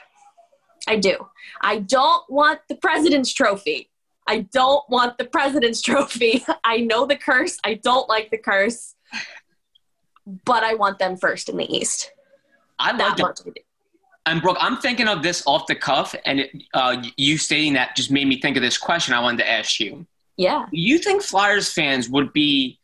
I 0.88 0.98
do. 0.98 1.28
I 1.62 1.80
don't 1.80 2.24
want 2.30 2.60
the 2.70 2.76
President's 2.76 3.34
Trophy. 3.34 3.90
I 4.28 4.48
don't 4.54 4.88
want 4.90 5.18
the 5.18 5.26
President's 5.26 5.82
Trophy. 5.82 6.46
I 6.64 6.78
know 6.78 7.06
the 7.06 7.16
curse. 7.16 7.58
I 7.64 7.76
don't 7.76 8.08
like 8.08 8.30
the 8.32 8.38
curse. 8.38 8.96
But 10.46 10.64
I 10.64 10.74
want 10.74 11.00
them 11.00 11.18
first 11.18 11.50
in 11.50 11.58
the 11.58 11.72
East. 11.72 12.12
I 12.80 12.92
like 12.92 13.18
That 13.18 13.48
And 14.26 14.42
Brooke, 14.42 14.58
I'm 14.60 14.78
thinking 14.78 15.08
of 15.08 15.22
this 15.22 15.44
off 15.46 15.68
the 15.68 15.76
cuff, 15.76 16.16
and 16.26 16.42
it, 16.42 16.52
uh, 16.74 17.02
you 17.16 17.38
stating 17.38 17.74
that 17.74 17.96
just 17.96 18.12
made 18.12 18.28
me 18.28 18.42
think 18.42 18.58
of 18.58 18.64
this 18.64 18.78
question 18.78 19.14
I 19.14 19.22
wanted 19.22 19.38
to 19.38 19.50
ask 19.50 19.80
you. 19.80 20.06
Yeah. 20.38 20.66
Do 20.72 20.78
you 20.80 20.98
think 20.98 21.22
Flyers 21.22 21.72
fans 21.72 22.10
would 22.10 22.34
be 22.34 22.80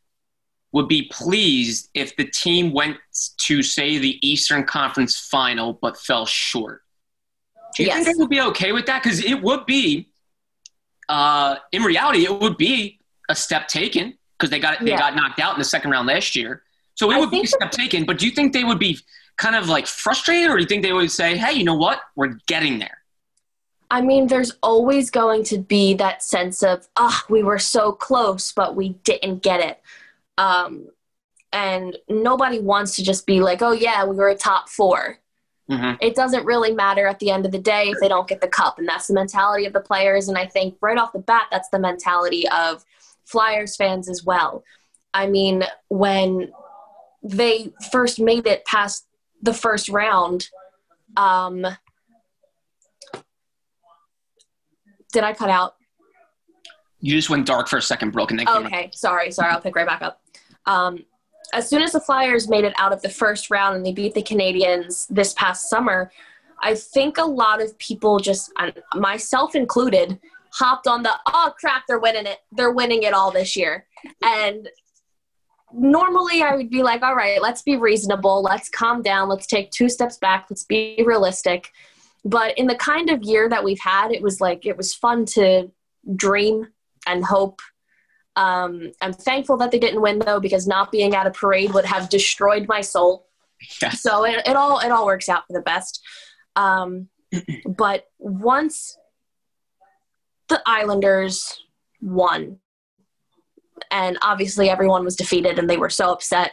would 0.73 0.87
be 0.87 1.03
pleased 1.11 1.89
if 1.93 2.15
the 2.15 2.23
team 2.23 2.71
went 2.71 2.95
to 3.39 3.61
say 3.61 3.97
the 3.97 4.25
Eastern 4.25 4.63
Conference 4.63 5.19
Final 5.19 5.73
but 5.73 5.97
fell 5.97 6.25
short? 6.25 6.81
Do 7.75 7.83
you 7.83 7.91
think 7.91 8.05
they 8.05 8.13
would 8.15 8.29
be 8.29 8.39
okay 8.41 8.71
with 8.71 8.85
that? 8.85 9.03
Because 9.03 9.23
it 9.23 9.41
would 9.41 9.65
be, 9.65 10.09
uh, 11.09 11.55
in 11.73 11.83
reality, 11.83 12.23
it 12.23 12.39
would 12.39 12.57
be 12.57 12.99
a 13.29 13.35
step 13.35 13.67
taken 13.67 14.17
because 14.37 14.49
they 14.49 14.59
got 14.59 14.79
they 14.79 14.91
Yeah. 14.91 14.97
got 14.99 15.15
knocked 15.15 15.39
out 15.39 15.53
in 15.53 15.59
the 15.59 15.65
second 15.65 15.91
round 15.91 16.07
last 16.07 16.35
year. 16.35 16.63
So 16.95 17.11
it 17.11 17.19
would 17.19 17.31
be 17.31 17.41
a 17.41 17.47
step 17.47 17.71
taken. 17.71 18.05
But 18.05 18.17
do 18.17 18.25
you 18.25 18.31
think 18.31 18.53
they 18.53 18.63
would 18.63 18.79
be 18.79 18.97
kind 19.37 19.55
of 19.55 19.67
like 19.67 19.87
frustrated, 19.87 20.49
or 20.51 20.55
do 20.55 20.61
you 20.61 20.67
think 20.67 20.83
they 20.83 20.93
would 20.93 21.11
say, 21.11 21.35
"Hey, 21.37 21.53
you 21.53 21.63
know 21.63 21.75
what? 21.75 22.01
We're 22.15 22.37
getting 22.47 22.79
there." 22.79 23.00
I 23.91 23.99
mean, 23.99 24.27
there's 24.27 24.54
always 24.63 25.12
going 25.12 25.43
to 25.45 25.58
be 25.58 25.93
that 25.95 26.23
sense 26.23 26.63
of, 26.63 26.88
ah, 26.95 27.25
we 27.30 27.43
were 27.43 27.60
so 27.60 27.91
close, 27.91 28.54
but 28.54 28.73
we 28.73 28.89
didn't 29.04 29.43
get 29.43 29.60
it. 29.60 29.82
Um, 30.38 30.88
and 31.51 31.97
nobody 32.08 32.60
wants 32.60 32.95
to 32.95 33.04
just 33.04 33.25
be 33.25 33.41
like, 33.41 33.62
oh, 33.62 33.73
yeah, 33.73 34.06
we 34.06 34.15
were 34.15 34.30
a 34.30 34.36
top 34.36 34.69
four. 34.69 35.19
Mhm. 35.69 35.97
It 36.01 36.15
doesn't 36.15 36.45
really 36.45 36.73
matter 36.73 37.06
at 37.06 37.19
the 37.19 37.32
end 37.32 37.45
of 37.45 37.51
the 37.51 37.60
day 37.60 37.89
if 37.89 37.99
they 37.99 38.08
don't 38.08 38.30
get 38.30 38.39
the 38.39 38.47
cup. 38.47 38.80
And 38.80 38.88
that's 38.88 39.08
the 39.08 39.13
mentality 39.13 39.65
of 39.65 39.73
the 39.73 39.82
players. 39.82 40.30
And 40.30 40.38
I 40.38 40.45
think 40.45 40.77
right 40.80 40.97
off 40.97 41.12
the 41.12 41.19
bat, 41.19 41.47
that's 41.51 41.69
the 41.69 41.80
mentality 41.80 42.47
of 42.47 42.86
Flyers 43.25 43.75
fans 43.75 44.10
as 44.10 44.23
well. 44.23 44.63
I 45.13 45.27
mean, 45.27 45.65
when 45.89 46.54
they 47.23 47.73
first 47.91 48.21
made 48.21 48.47
it 48.47 48.63
past 48.63 49.06
the 49.41 49.54
first 49.54 49.89
round, 49.89 50.49
um, 51.17 51.67
did 55.12 55.24
I 55.24 55.34
cut 55.34 55.50
out? 55.50 55.76
You 57.00 57.15
just 57.15 57.30
went 57.30 57.47
dark 57.47 57.67
for 57.67 57.78
a 57.78 57.82
second, 57.82 58.12
Brooke, 58.12 58.32
and 58.32 58.39
then 58.39 58.45
came 58.45 58.65
Okay, 58.65 58.89
sorry, 58.93 59.32
sorry. 59.32 59.52
I'll 59.52 59.62
pick 59.62 59.76
right 59.76 59.88
back 59.88 60.02
up. 60.02 60.21
Um, 60.65 61.06
as 61.54 61.67
soon 61.67 61.82
as 61.82 61.91
the 61.91 62.00
Flyers 62.00 62.47
made 62.47 62.63
it 62.63 62.74
out 62.78 62.93
of 62.93 63.02
the 63.02 63.10
first 63.10 63.50
round 63.50 63.76
and 63.76 63.86
they 63.86 63.91
beat 63.91 64.13
the 64.13 64.21
Canadiens 64.21 65.08
this 65.10 65.34
past 65.34 65.69
summer, 65.69 66.12
I 66.62 66.76
think 66.76 67.17
a 67.17 67.26
lot 67.26 67.62
of 67.62 67.78
people 67.80 68.19
just, 68.19 68.52
myself 68.93 69.56
included, 69.56 70.19
hopped 70.54 70.88
on 70.88 71.02
the 71.02 71.13
oh 71.28 71.54
crap, 71.60 71.84
they're 71.88 72.00
winning 72.00 72.28
it, 72.28 72.39
they're 72.52 72.71
winning 72.71 73.04
it 73.04 73.13
all 73.13 73.32
this 73.32 73.56
year, 73.56 73.88
and 74.21 74.69
normally 75.74 76.43
I 76.43 76.56
would 76.56 76.69
be 76.69 76.84
like, 76.84 77.02
all 77.02 77.15
right, 77.15 77.41
let's 77.41 77.62
be 77.62 77.78
reasonable, 77.78 78.41
let's 78.41 78.69
calm 78.69 79.02
down, 79.02 79.30
let's 79.30 79.47
take 79.47 79.71
two 79.71 79.89
steps 79.89 80.17
back, 80.17 80.47
let's 80.50 80.65
be 80.65 81.02
realistic. 81.06 81.71
But 82.23 82.57
in 82.57 82.67
the 82.67 82.75
kind 82.75 83.10
of 83.10 83.23
year 83.23 83.49
that 83.49 83.63
we've 83.63 83.79
had, 83.79 84.12
it 84.12 84.21
was 84.21 84.39
like 84.39 84.65
it 84.65 84.77
was 84.77 84.93
fun 84.93 85.25
to 85.27 85.71
dream 86.15 86.67
and 87.07 87.25
hope. 87.25 87.62
Um, 88.36 88.91
I'm 89.01 89.13
thankful 89.13 89.57
that 89.57 89.71
they 89.71 89.79
didn't 89.79 90.01
win 90.01 90.19
though, 90.19 90.39
because 90.39 90.67
not 90.67 90.91
being 90.91 91.15
at 91.15 91.27
a 91.27 91.31
parade 91.31 91.73
would 91.73 91.86
have 91.86 92.10
destroyed 92.10 92.67
my 92.67 92.81
soul. 92.81 93.27
Yes. 93.81 94.01
So 94.01 94.23
it, 94.25 94.41
it 94.45 94.55
all 94.55 94.79
it 94.79 94.91
all 94.91 95.05
works 95.05 95.29
out 95.29 95.47
for 95.47 95.53
the 95.53 95.62
best. 95.62 96.01
Um, 96.55 97.10
but 97.65 98.05
once 98.19 98.97
the 100.47 100.62
Islanders 100.65 101.62
won, 102.01 102.60
and 103.89 104.17
obviously 104.21 104.69
everyone 104.69 105.03
was 105.03 105.15
defeated 105.15 105.57
and 105.57 105.69
they 105.69 105.77
were 105.77 105.89
so 105.89 106.12
upset. 106.12 106.51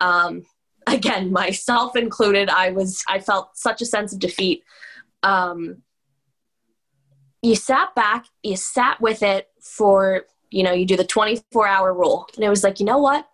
Um, 0.00 0.44
again, 0.86 1.32
myself 1.32 1.96
included, 1.96 2.48
I 2.48 2.70
was 2.70 3.02
I 3.08 3.18
felt 3.18 3.56
such 3.56 3.82
a 3.82 3.86
sense 3.86 4.12
of 4.12 4.18
defeat. 4.18 4.62
Um, 5.22 5.82
you 7.42 7.54
sat 7.54 7.94
back, 7.94 8.26
you 8.42 8.56
sat 8.56 9.00
with 9.00 9.22
it 9.22 9.48
for 9.60 10.24
you 10.50 10.62
know 10.62 10.72
you 10.72 10.86
do 10.86 10.96
the 10.96 11.04
24 11.04 11.66
hour 11.66 11.92
rule, 11.92 12.26
and 12.34 12.44
it 12.44 12.48
was 12.48 12.64
like 12.64 12.80
you 12.80 12.86
know 12.86 12.98
what, 12.98 13.28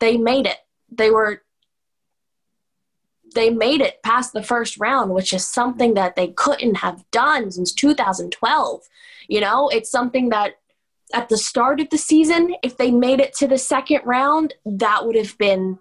they 0.00 0.16
made 0.16 0.46
it. 0.46 0.58
They 0.90 1.10
were 1.10 1.42
they 3.34 3.50
made 3.50 3.80
it 3.80 4.02
past 4.02 4.32
the 4.32 4.42
first 4.42 4.78
round, 4.78 5.12
which 5.12 5.32
is 5.32 5.46
something 5.46 5.94
that 5.94 6.16
they 6.16 6.28
couldn't 6.28 6.76
have 6.76 7.04
done 7.10 7.50
since 7.50 7.72
2012. 7.72 8.82
You 9.28 9.40
know, 9.40 9.68
it's 9.68 9.90
something 9.90 10.28
that 10.28 10.54
at 11.12 11.28
the 11.28 11.36
start 11.36 11.80
of 11.80 11.90
the 11.90 11.98
season, 11.98 12.54
if 12.62 12.76
they 12.76 12.90
made 12.90 13.20
it 13.20 13.34
to 13.34 13.46
the 13.46 13.58
second 13.58 14.02
round, 14.04 14.54
that 14.64 15.06
would 15.06 15.16
have 15.16 15.36
been 15.36 15.78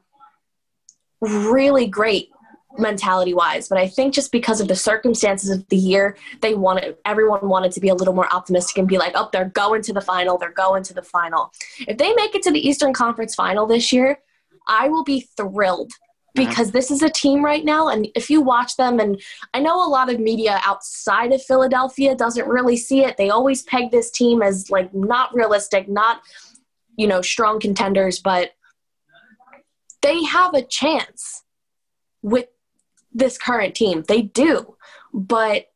really 1.21 1.87
great 1.87 2.32
mentality 2.77 3.33
wise. 3.33 3.67
But 3.67 3.77
I 3.77 3.87
think 3.87 4.13
just 4.13 4.31
because 4.31 4.61
of 4.61 4.67
the 4.67 4.75
circumstances 4.75 5.49
of 5.49 5.67
the 5.69 5.77
year, 5.77 6.17
they 6.41 6.53
wanted 6.53 6.97
everyone 7.05 7.47
wanted 7.47 7.71
to 7.73 7.79
be 7.79 7.89
a 7.89 7.95
little 7.95 8.13
more 8.13 8.31
optimistic 8.33 8.77
and 8.77 8.87
be 8.87 8.97
like, 8.97 9.13
oh, 9.15 9.29
they're 9.31 9.49
going 9.49 9.81
to 9.83 9.93
the 9.93 10.01
final, 10.01 10.37
they're 10.37 10.51
going 10.51 10.83
to 10.83 10.93
the 10.93 11.01
final. 11.01 11.51
If 11.87 11.97
they 11.97 12.13
make 12.13 12.35
it 12.35 12.43
to 12.43 12.51
the 12.51 12.67
Eastern 12.67 12.93
Conference 12.93 13.35
final 13.35 13.67
this 13.67 13.91
year, 13.91 14.19
I 14.67 14.89
will 14.89 15.03
be 15.03 15.27
thrilled 15.37 15.91
because 16.35 16.71
this 16.71 16.89
is 16.89 17.01
a 17.03 17.09
team 17.09 17.45
right 17.45 17.63
now 17.63 17.89
and 17.89 18.07
if 18.15 18.29
you 18.29 18.41
watch 18.41 18.75
them 18.75 18.99
and 18.99 19.21
i 19.53 19.59
know 19.59 19.85
a 19.85 19.87
lot 19.87 20.11
of 20.11 20.19
media 20.19 20.59
outside 20.65 21.31
of 21.31 21.41
philadelphia 21.43 22.15
doesn't 22.15 22.47
really 22.47 22.75
see 22.75 23.03
it 23.03 23.17
they 23.17 23.29
always 23.29 23.61
peg 23.63 23.91
this 23.91 24.09
team 24.09 24.41
as 24.41 24.69
like 24.71 24.91
not 24.93 25.33
realistic 25.35 25.87
not 25.87 26.21
you 26.97 27.05
know 27.05 27.21
strong 27.21 27.59
contenders 27.59 28.19
but 28.19 28.51
they 30.01 30.23
have 30.23 30.53
a 30.53 30.63
chance 30.63 31.43
with 32.21 32.47
this 33.13 33.37
current 33.37 33.75
team. 33.75 34.03
They 34.07 34.21
do. 34.21 34.75
But 35.13 35.67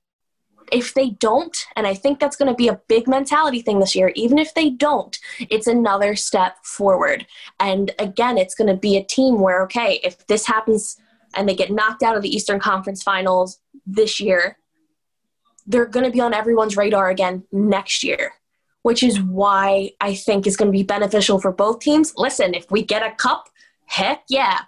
if 0.69 0.93
they 0.93 1.11
don't 1.11 1.65
and 1.77 1.87
i 1.87 1.93
think 1.93 2.19
that's 2.19 2.35
going 2.35 2.49
to 2.49 2.53
be 2.53 2.67
a 2.67 2.81
big 2.89 3.07
mentality 3.07 3.61
thing 3.61 3.79
this 3.79 3.95
year 3.95 4.11
even 4.15 4.37
if 4.37 4.53
they 4.53 4.69
don't 4.69 5.17
it's 5.49 5.67
another 5.67 6.15
step 6.15 6.57
forward. 6.63 7.25
And 7.59 7.91
again, 7.99 8.37
it's 8.37 8.55
going 8.55 8.67
to 8.67 8.79
be 8.79 8.97
a 8.97 9.03
team 9.03 9.39
where, 9.39 9.63
okay, 9.63 9.99
if 10.03 10.25
this 10.27 10.45
happens 10.45 10.97
and 11.35 11.47
they 11.47 11.55
get 11.55 11.71
knocked 11.71 12.03
out 12.03 12.15
of 12.15 12.21
the 12.21 12.33
Eastern 12.33 12.59
Conference 12.59 13.03
Finals 13.03 13.59
this 13.85 14.19
year, 14.19 14.57
they're 15.65 15.85
going 15.85 16.05
to 16.05 16.11
be 16.11 16.21
on 16.21 16.33
everyone's 16.33 16.77
radar 16.77 17.09
again 17.09 17.43
next 17.51 18.03
year, 18.03 18.33
which 18.83 19.03
is 19.03 19.21
why 19.21 19.91
I 19.99 20.13
think 20.13 20.47
is 20.47 20.55
going 20.55 20.71
to 20.71 20.77
be 20.77 20.83
beneficial 20.83 21.39
for 21.39 21.51
both 21.51 21.79
teams. 21.79 22.13
Listen, 22.15 22.53
if 22.53 22.69
we 22.71 22.83
get 22.83 23.03
a 23.03 23.15
cup, 23.15 23.49
heck 23.87 24.23
yeah. 24.29 24.59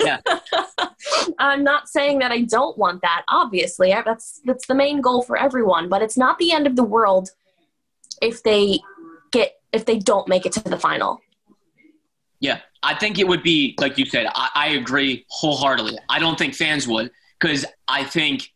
Yeah. 0.00 0.20
I'm 1.38 1.64
not 1.64 1.88
saying 1.88 2.20
that 2.20 2.30
I 2.30 2.42
don't 2.42 2.76
want 2.78 3.02
that. 3.02 3.24
Obviously, 3.28 3.90
that's 3.90 4.40
that's 4.44 4.66
the 4.66 4.74
main 4.74 5.00
goal 5.00 5.22
for 5.22 5.36
everyone, 5.36 5.88
but 5.88 6.02
it's 6.02 6.16
not 6.16 6.38
the 6.38 6.52
end 6.52 6.66
of 6.66 6.76
the 6.76 6.84
world 6.84 7.30
if 8.22 8.42
they 8.42 8.78
get 9.32 9.54
if 9.72 9.84
they 9.84 9.98
don't 9.98 10.28
make 10.28 10.46
it 10.46 10.52
to 10.52 10.60
the 10.60 10.78
final. 10.78 11.20
Yeah, 12.38 12.60
I 12.82 12.94
think 12.94 13.18
it 13.18 13.26
would 13.26 13.42
be 13.42 13.74
like 13.78 13.98
you 13.98 14.06
said. 14.06 14.26
I, 14.34 14.50
I 14.54 14.68
agree 14.68 15.26
wholeheartedly. 15.28 15.98
I 16.08 16.18
don't 16.18 16.38
think 16.38 16.54
fans 16.54 16.86
would 16.86 17.10
because 17.38 17.66
I 17.88 18.04
think 18.04 18.52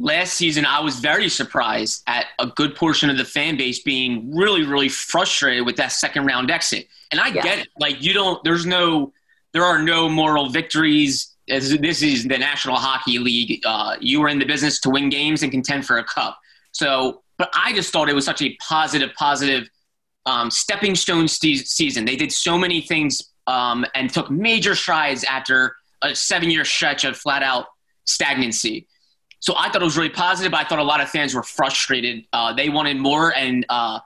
last 0.00 0.34
season, 0.34 0.64
I 0.64 0.80
was 0.80 0.98
very 0.98 1.28
surprised 1.28 2.02
at 2.06 2.26
a 2.38 2.46
good 2.46 2.74
portion 2.74 3.10
of 3.10 3.18
the 3.18 3.24
fan 3.24 3.56
base 3.56 3.82
being 3.82 4.34
really, 4.34 4.64
really 4.64 4.88
frustrated 4.88 5.66
with 5.66 5.76
that 5.76 5.92
second 5.92 6.24
round 6.26 6.50
exit. 6.50 6.88
And 7.12 7.20
I 7.20 7.28
yeah. 7.28 7.42
get 7.42 7.58
it. 7.60 7.68
Like, 7.78 8.02
you 8.02 8.14
don't, 8.14 8.42
there's 8.42 8.64
no, 8.64 9.12
there 9.52 9.62
are 9.62 9.82
no 9.82 10.08
moral 10.08 10.48
victories. 10.48 11.36
This 11.46 12.02
is 12.02 12.22
the 12.24 12.38
National 12.38 12.76
Hockey 12.76 13.18
League. 13.18 13.60
Uh, 13.64 13.96
you 14.00 14.22
are 14.22 14.28
in 14.28 14.38
the 14.38 14.46
business 14.46 14.80
to 14.80 14.90
win 14.90 15.10
games 15.10 15.42
and 15.42 15.52
contend 15.52 15.84
for 15.84 15.98
a 15.98 16.04
cup. 16.04 16.38
So, 16.72 17.22
but 17.36 17.50
I 17.54 17.72
just 17.74 17.92
thought 17.92 18.08
it 18.08 18.14
was 18.14 18.24
such 18.24 18.42
a 18.42 18.56
positive, 18.56 19.10
positive 19.16 19.68
um, 20.24 20.50
stepping 20.50 20.94
stone 20.94 21.28
season. 21.28 22.04
They 22.04 22.16
did 22.16 22.32
so 22.32 22.56
many 22.56 22.80
things 22.80 23.20
um, 23.46 23.84
and 23.94 24.08
took 24.10 24.30
major 24.30 24.74
strides 24.74 25.24
after 25.24 25.76
a 26.02 26.14
seven 26.14 26.50
year 26.50 26.64
stretch 26.64 27.04
of 27.04 27.16
flat 27.16 27.42
out 27.42 27.66
stagnancy. 28.04 28.86
So 29.40 29.54
I 29.58 29.70
thought 29.70 29.80
it 29.80 29.86
was 29.86 29.96
really 29.96 30.10
positive. 30.10 30.52
I 30.52 30.64
thought 30.64 30.78
a 30.78 30.84
lot 30.84 31.00
of 31.00 31.08
fans 31.08 31.34
were 31.34 31.42
frustrated. 31.42 32.24
Uh, 32.32 32.52
they 32.52 32.68
wanted 32.68 32.98
more, 32.98 33.34
and 33.34 33.64
uh, 33.68 33.98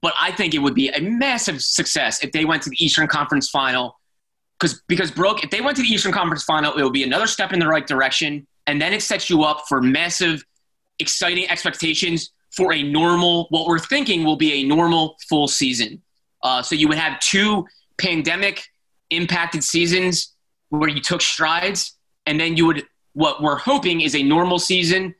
but 0.00 0.14
I 0.18 0.32
think 0.32 0.54
it 0.54 0.58
would 0.58 0.74
be 0.74 0.88
a 0.88 1.00
massive 1.00 1.62
success 1.62 2.24
if 2.24 2.32
they 2.32 2.44
went 2.44 2.62
to 2.62 2.70
the 2.70 2.84
Eastern 2.84 3.06
Conference 3.06 3.50
Final. 3.50 3.98
Because 4.58 4.82
because 4.88 5.10
Brooke, 5.10 5.44
if 5.44 5.50
they 5.50 5.60
went 5.60 5.76
to 5.76 5.82
the 5.82 5.88
Eastern 5.88 6.12
Conference 6.12 6.42
Final, 6.42 6.74
it 6.76 6.82
would 6.82 6.94
be 6.94 7.02
another 7.02 7.26
step 7.26 7.52
in 7.52 7.58
the 7.58 7.68
right 7.68 7.86
direction, 7.86 8.46
and 8.66 8.80
then 8.80 8.94
it 8.94 9.02
sets 9.02 9.28
you 9.28 9.44
up 9.44 9.64
for 9.68 9.82
massive, 9.82 10.42
exciting 10.98 11.48
expectations 11.50 12.30
for 12.50 12.72
a 12.72 12.82
normal. 12.82 13.46
What 13.50 13.66
we're 13.66 13.78
thinking 13.78 14.24
will 14.24 14.36
be 14.36 14.54
a 14.54 14.64
normal 14.64 15.16
full 15.28 15.48
season. 15.48 16.02
Uh, 16.42 16.62
so 16.62 16.74
you 16.74 16.88
would 16.88 16.96
have 16.96 17.20
two 17.20 17.66
pandemic 17.98 18.64
impacted 19.10 19.62
seasons 19.62 20.32
where 20.70 20.88
you 20.88 21.00
took 21.00 21.20
strides, 21.20 21.94
and 22.24 22.40
then 22.40 22.56
you 22.56 22.66
would 22.66 22.84
what 23.16 23.42
we're 23.42 23.56
hoping 23.56 24.02
is 24.02 24.14
a 24.14 24.22
normal 24.22 24.58
season, 24.58 25.14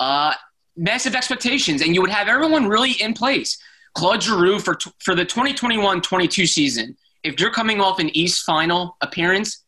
uh, 0.00 0.32
massive 0.78 1.14
expectations, 1.14 1.82
and 1.82 1.94
you 1.94 2.00
would 2.00 2.10
have 2.10 2.26
everyone 2.26 2.68
really 2.68 2.92
in 2.92 3.12
place. 3.12 3.58
Claude 3.94 4.22
Giroux 4.22 4.58
for 4.58 4.78
for 5.00 5.14
the 5.14 5.26
2021-22 5.26 6.48
season. 6.48 6.96
If 7.22 7.38
you're 7.38 7.50
coming 7.50 7.82
off 7.82 7.98
an 7.98 8.08
East 8.16 8.46
final 8.46 8.96
appearance, 9.02 9.62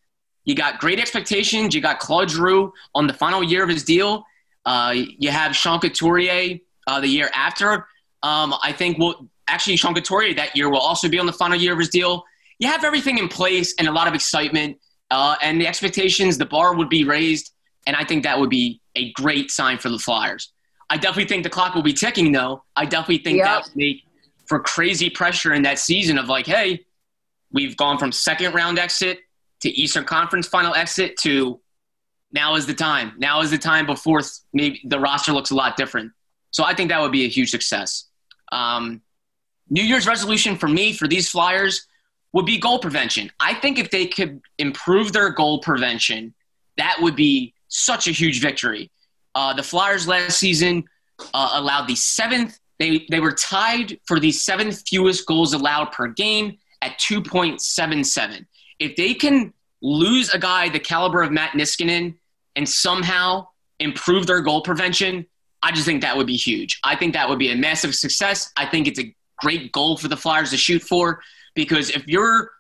you 0.47 0.55
got 0.55 0.79
great 0.79 0.99
expectations. 0.99 1.75
You 1.75 1.83
got 1.83 1.99
Claude 1.99 2.31
Giroux 2.31 2.73
on 2.95 3.07
the 3.07 3.13
final 3.13 3.43
year 3.45 3.63
of 3.63 3.69
his 3.69 3.85
deal. 3.85 4.25
Uh, 4.65 4.95
you 4.95 5.31
have 5.31 5.55
Sean 5.55 5.79
Couturier 5.79 6.59
uh, 6.87 7.01
the 7.01 7.09
year 7.09 7.29
after. 7.35 7.87
Um, 8.23 8.55
I 8.63 8.73
think 8.73 8.97
we'll 8.97 9.29
actually 9.49 9.77
Sean 9.77 9.95
Couturier 9.95 10.35
that 10.37 10.57
year 10.57 10.71
will 10.71 10.81
also 10.81 11.11
be 11.11 11.19
on 11.19 11.27
the 11.27 11.33
final 11.33 11.59
year 11.59 11.75
of 11.75 11.79
his 11.79 11.91
deal. 11.91 12.25
You 12.59 12.69
have 12.69 12.85
everything 12.85 13.19
in 13.19 13.29
place 13.29 13.75
and 13.79 13.87
a 13.87 13.93
lot 13.93 14.09
of 14.09 14.15
excitement, 14.15 14.79
uh, 15.11 15.37
and 15.43 15.61
the 15.61 15.67
expectations. 15.67 16.39
The 16.39 16.47
bar 16.47 16.75
would 16.75 16.89
be 16.89 17.05
raised 17.05 17.53
and 17.87 17.97
I 17.97 18.05
think 18.05 18.25
that 18.25 18.39
would 18.39 18.51
be 18.51 18.81
a 18.95 19.13
great 19.13 19.51
sign 19.51 19.79
for 19.79 19.89
the 19.89 19.99
Flyers. 19.99 20.53
I 20.91 20.97
definitely 20.97 21.29
think 21.29 21.43
the 21.43 21.51
clock 21.51 21.75
will 21.75 21.83
be 21.83 21.93
ticking, 21.93 22.33
though. 22.33 22.65
I 22.77 22.85
definitely 22.85 23.19
think 23.19 23.39
yep. 23.39 23.47
that 23.47 23.65
would 23.65 23.77
make 23.77 24.03
for 24.47 24.61
crazy 24.61 25.11
pressure 25.11 25.53
in 25.53 25.63
that 25.63 25.79
season 25.79 26.19
of 26.19 26.29
like, 26.29 26.47
hey, 26.47 26.85
we've 27.53 27.77
gone 27.77 27.99
from 27.99 28.13
second 28.13 28.55
round 28.55 28.79
exit 28.79 29.21
to 29.61 29.71
Eastern 29.71 30.05
Conference 30.05 30.47
final 30.47 30.75
exit 30.75 31.17
to 31.19 31.61
now 32.33 32.55
is 32.55 32.67
the 32.67 32.75
time. 32.75 33.15
Now 33.19 33.41
is 33.41 33.51
the 33.51 33.59
time 33.59 33.87
before 33.87 34.21
maybe 34.53 34.81
the 34.85 35.01
roster 35.01 35.33
looks 35.33 35.51
a 35.51 35.55
lot 35.55 35.77
different. 35.77 36.13
So 36.51 36.65
I 36.65 36.75
think 36.75 36.91
that 36.91 37.01
would 37.01 37.13
be 37.13 37.25
a 37.25 37.29
huge 37.29 37.51
success. 37.51 38.07
Um, 38.53 39.03
New 39.69 39.83
Year's 39.83 40.07
resolution 40.07 40.57
for 40.57 40.69
me 40.69 40.93
for 40.93 41.09
these 41.09 41.29
Flyers 41.29 41.87
would 42.33 42.47
be 42.47 42.59
goal 42.59 42.79
prevention. 42.79 43.31
I 43.41 43.55
think 43.55 43.79
if 43.79 43.91
they 43.91 44.07
could 44.07 44.41
improve 44.59 45.13
their 45.13 45.31
goal 45.31 45.61
prevention, 45.61 46.35
that 46.77 46.99
would 47.01 47.17
be 47.17 47.55
such 47.77 48.09
a 48.09 48.11
huge 48.11 48.41
victory. 48.41 48.91
Uh, 49.35 49.53
the 49.53 49.63
Flyers 49.63 50.09
last 50.09 50.39
season 50.39 50.85
uh, 51.35 51.51
allowed 51.55 51.87
the 51.87 51.95
seventh. 51.95 52.59
They 52.79 53.07
they 53.11 53.21
were 53.21 53.33
tied 53.33 53.99
for 54.07 54.19
the 54.19 54.33
seventh 54.33 54.83
fewest 54.89 55.27
goals 55.27 55.53
allowed 55.53 55.93
per 55.93 56.09
game 56.09 56.59
at 56.83 56.99
2.77. 56.99 58.47
If 58.79 58.97
they 58.97 59.15
can 59.15 59.53
lose 59.83 60.31
a 60.31 60.39
guy 60.39 60.69
the 60.69 60.81
caliber 60.81 61.23
of 61.23 61.33
Matt 61.33 61.53
Niskanen 61.53 62.15
and 62.55 62.69
somehow 62.69 63.49
improve 63.79 64.27
their 64.27 64.41
goal 64.41 64.63
prevention, 64.63 65.27
I 65.63 65.73
just 65.73 65.87
think 65.87 66.03
that 66.03 66.17
would 66.17 66.27
be 66.27 66.37
huge. 66.37 66.79
I 66.85 66.97
think 66.97 67.15
that 67.15 67.29
would 67.29 67.39
be 67.39 67.51
a 67.51 67.57
massive 67.57 67.95
success. 67.95 68.53
I 68.57 68.67
think 68.67 68.87
it's 68.89 69.01
a 69.01 69.15
great 69.39 69.73
goal 69.73 69.97
for 69.97 70.09
the 70.09 70.17
Flyers 70.17 70.51
to 70.51 70.57
shoot 70.57 70.83
for 70.83 71.21
because 71.55 71.91
if 71.91 72.07
you're 72.07 72.51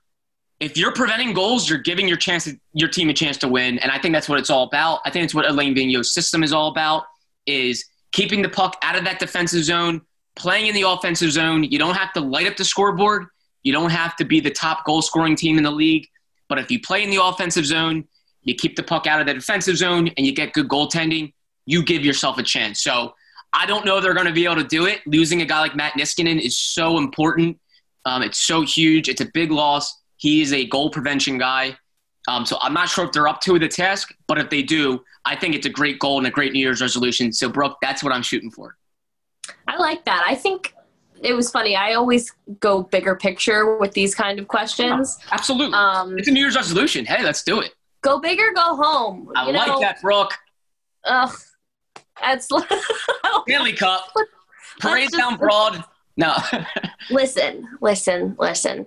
if 0.61 0.77
you're 0.77 0.93
preventing 0.93 1.35
goals, 1.35 1.69
you're 1.69 1.79
giving 1.79 2.09
your 2.09 2.17
chance 2.17 2.49
your 2.73 2.89
team 2.89 3.11
a 3.11 3.15
chance 3.15 3.37
to 3.39 3.49
win, 3.49 3.79
and 3.79 3.91
I 3.91 3.99
think 3.99 4.15
that's 4.15 4.29
what 4.29 4.39
it's 4.39 4.51
all 4.51 4.65
about. 4.65 5.01
I 5.05 5.11
think 5.11 5.25
it's 5.25 5.35
what 5.35 5.49
Alain 5.49 5.75
Vigneault's 5.75 6.15
system 6.15 6.43
is 6.43 6.53
all 6.53 6.69
about: 6.69 7.05
is 7.47 7.85
keeping 8.13 8.43
the 8.43 8.49
puck 8.49 8.77
out 8.83 8.97
of 8.97 9.05
that 9.05 9.19
defensive 9.19 9.65
zone, 9.65 10.01
playing 10.35 10.67
in 10.67 10.75
the 10.75 10.83
offensive 10.83 11.31
zone. 11.31 11.65
You 11.65 11.79
don't 11.79 11.97
have 11.97 12.13
to 12.15 12.21
light 12.21 12.47
up 12.47 12.57
the 12.57 12.65
scoreboard. 12.65 13.27
You 13.63 13.73
don't 13.73 13.91
have 13.91 14.17
to 14.17 14.25
be 14.25 14.41
the 14.41 14.51
top 14.51 14.85
goal 14.85 15.03
scoring 15.03 15.37
team 15.37 15.59
in 15.59 15.65
the 15.65 15.71
league. 15.71 16.07
But 16.49 16.59
if 16.59 16.71
you 16.71 16.81
play 16.81 17.03
in 17.03 17.11
the 17.11 17.23
offensive 17.23 17.67
zone, 17.67 18.07
you 18.43 18.55
keep 18.55 18.77
the 18.77 18.83
puck 18.83 19.07
out 19.07 19.21
of 19.21 19.27
the 19.27 19.35
defensive 19.35 19.77
zone, 19.77 20.09
and 20.17 20.25
you 20.25 20.33
get 20.33 20.53
good 20.53 20.69
goaltending, 20.69 21.35
you 21.67 21.83
give 21.83 22.05
yourself 22.05 22.39
a 22.39 22.43
chance. 22.43 22.83
So 22.83 23.15
I 23.53 23.67
don't 23.67 23.85
know 23.85 23.99
if 23.99 24.03
they're 24.03 24.15
going 24.15 24.27
to 24.27 24.33
be 24.33 24.45
able 24.45 24.57
to 24.57 24.65
do 24.65 24.87
it. 24.87 25.01
Losing 25.07 25.43
a 25.43 25.45
guy 25.45 25.61
like 25.61 25.77
Matt 25.77 25.95
Niskanen 25.95 26.41
is 26.41 26.59
so 26.59 26.97
important. 26.97 27.59
Um, 28.07 28.23
it's 28.23 28.39
so 28.39 28.63
huge. 28.63 29.09
It's 29.09 29.21
a 29.21 29.27
big 29.35 29.51
loss. 29.51 29.93
He 30.17 30.43
is 30.43 30.53
a 30.53 30.67
goal 30.67 30.91
prevention 30.91 31.39
guy. 31.39 31.77
Um, 32.29 32.45
so 32.45 32.59
I'm 32.61 32.73
not 32.73 32.89
sure 32.89 33.05
if 33.05 33.13
they're 33.13 33.29
up 33.29 33.41
to 33.43 33.59
the 33.59 33.69
task, 33.69 34.15
but 34.27 34.39
if 34.39 34.51
they 34.51 34.63
do, 34.63 35.05
I 35.25 35.37
think 35.37 35.55
it's 35.55 35.67
a 35.67 35.71
great 35.71 35.99
goal 36.01 36.19
and 36.19 36.27
a 36.27 36.31
great 36.31 36.53
New 36.53 36.59
Year's 36.59 36.81
resolution. 36.81 37.33
So, 37.33 37.49
Brooke, 37.49 37.77
that's 37.81 38.03
what 38.03 38.13
I'm 38.13 38.23
shooting 38.23 38.51
for. 38.51 38.77
I 39.69 39.77
like 39.77 40.05
that. 40.07 40.25
I 40.27 40.35
think 40.35 40.75
it 41.23 41.35
was 41.35 41.51
funny. 41.51 41.77
I 41.77 41.95
always 41.95 42.33
go 42.59 42.83
bigger 42.83 43.15
picture 43.15 43.77
with 43.77 43.93
these 43.93 44.15
kind 44.15 44.41
of 44.41 44.49
questions. 44.49 45.19
absolutely. 45.31 45.77
Um, 45.77 46.19
it's 46.19 46.27
a 46.27 46.33
New 46.33 46.41
Year's 46.41 46.57
resolution. 46.57 47.05
Hey, 47.05 47.23
let's 47.23 47.45
do 47.45 47.61
it. 47.61 47.73
Go 48.03 48.19
big 48.19 48.41
or 48.41 48.53
go 48.53 48.77
home. 48.77 49.31
I 49.37 49.47
you 49.47 49.53
like 49.53 49.69
know, 49.69 49.81
that, 49.81 50.01
Brooke. 50.01 50.35
Ugh. 51.05 51.33
That's 52.21 52.49
Stanley 53.47 53.73
Cup. 53.75 54.09
Parade 54.81 55.11
down 55.11 55.37
broad. 55.37 55.85
No. 56.17 56.35
listen, 57.11 57.69
listen, 57.81 58.35
listen 58.39 58.87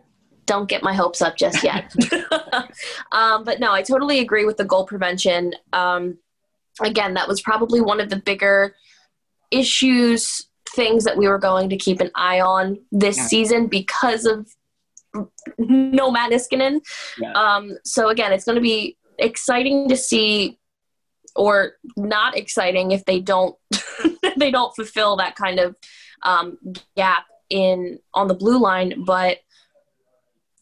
don't 0.49 0.67
get 0.67 0.81
my 0.81 0.95
hopes 0.95 1.21
up 1.21 1.37
just 1.37 1.63
yet. 1.63 1.93
um, 3.11 3.43
but 3.43 3.59
no, 3.59 3.71
I 3.71 3.83
totally 3.83 4.19
agree 4.19 4.45
with 4.45 4.57
the 4.57 4.65
goal 4.65 4.83
prevention. 4.83 5.53
Um, 5.71 6.17
again, 6.81 7.13
that 7.13 7.27
was 7.27 7.39
probably 7.39 7.81
one 7.81 7.99
of 8.01 8.09
the 8.09 8.15
bigger 8.15 8.75
issues, 9.51 10.47
things 10.75 11.03
that 11.03 11.17
we 11.17 11.27
were 11.27 11.37
going 11.37 11.69
to 11.69 11.77
keep 11.77 12.01
an 12.01 12.09
eye 12.15 12.41
on 12.41 12.79
this 12.91 13.17
yeah. 13.17 13.27
season 13.27 13.67
because 13.67 14.25
of 14.25 14.49
no 15.59 16.09
Matt 16.09 16.31
Niskanen. 16.31 16.81
Yeah. 17.19 17.33
Um, 17.33 17.77
so 17.85 18.09
again, 18.09 18.33
it's 18.33 18.45
going 18.45 18.55
to 18.55 18.61
be 18.61 18.97
exciting 19.19 19.87
to 19.89 19.95
see, 19.95 20.57
or 21.35 21.73
not 21.95 22.35
exciting 22.35 22.89
if 22.91 23.05
they 23.05 23.19
don't 23.19 23.55
they 24.37 24.49
don't 24.49 24.75
fulfill 24.75 25.17
that 25.17 25.35
kind 25.35 25.59
of 25.59 25.75
um, 26.23 26.57
gap 26.95 27.25
in 27.51 27.99
on 28.15 28.27
the 28.27 28.33
blue 28.33 28.59
line, 28.59 29.03
but 29.05 29.37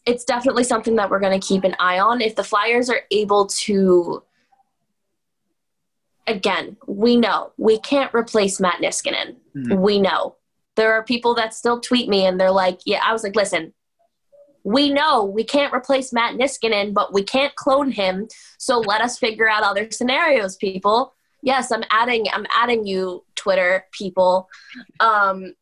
it's 0.08 0.24
definitely 0.24 0.64
something 0.64 0.96
that 0.96 1.10
we're 1.10 1.20
going 1.20 1.38
to 1.38 1.46
keep 1.46 1.64
an 1.64 1.76
eye 1.78 2.00
on. 2.00 2.22
If 2.22 2.34
the 2.34 2.42
Flyers 2.42 2.88
are 2.88 3.02
able 3.10 3.46
to, 3.46 4.22
again, 6.26 6.78
we 6.86 7.16
know 7.16 7.52
we 7.58 7.78
can't 7.78 8.12
replace 8.14 8.58
Matt 8.58 8.80
Niskanen. 8.80 9.36
Mm-hmm. 9.54 9.74
We 9.74 10.00
know. 10.00 10.36
There 10.76 10.94
are 10.94 11.04
people 11.04 11.34
that 11.34 11.52
still 11.52 11.78
tweet 11.78 12.08
me 12.08 12.24
and 12.24 12.40
they're 12.40 12.50
like, 12.50 12.80
yeah, 12.86 13.02
I 13.04 13.12
was 13.12 13.22
like, 13.22 13.36
listen, 13.36 13.74
we 14.64 14.90
know 14.90 15.24
we 15.24 15.44
can't 15.44 15.74
replace 15.74 16.10
Matt 16.10 16.36
Niskanen, 16.36 16.94
but 16.94 17.12
we 17.12 17.22
can't 17.22 17.54
clone 17.54 17.90
him. 17.90 18.28
So 18.58 18.78
let 18.78 19.02
us 19.02 19.18
figure 19.18 19.48
out 19.48 19.62
other 19.62 19.90
scenarios, 19.90 20.56
people. 20.56 21.14
Yes, 21.42 21.70
I'm 21.70 21.84
adding 21.90 22.26
I'm 22.32 22.46
adding 22.52 22.86
you 22.86 23.24
Twitter 23.34 23.84
people. 23.92 24.48
Um 25.00 25.54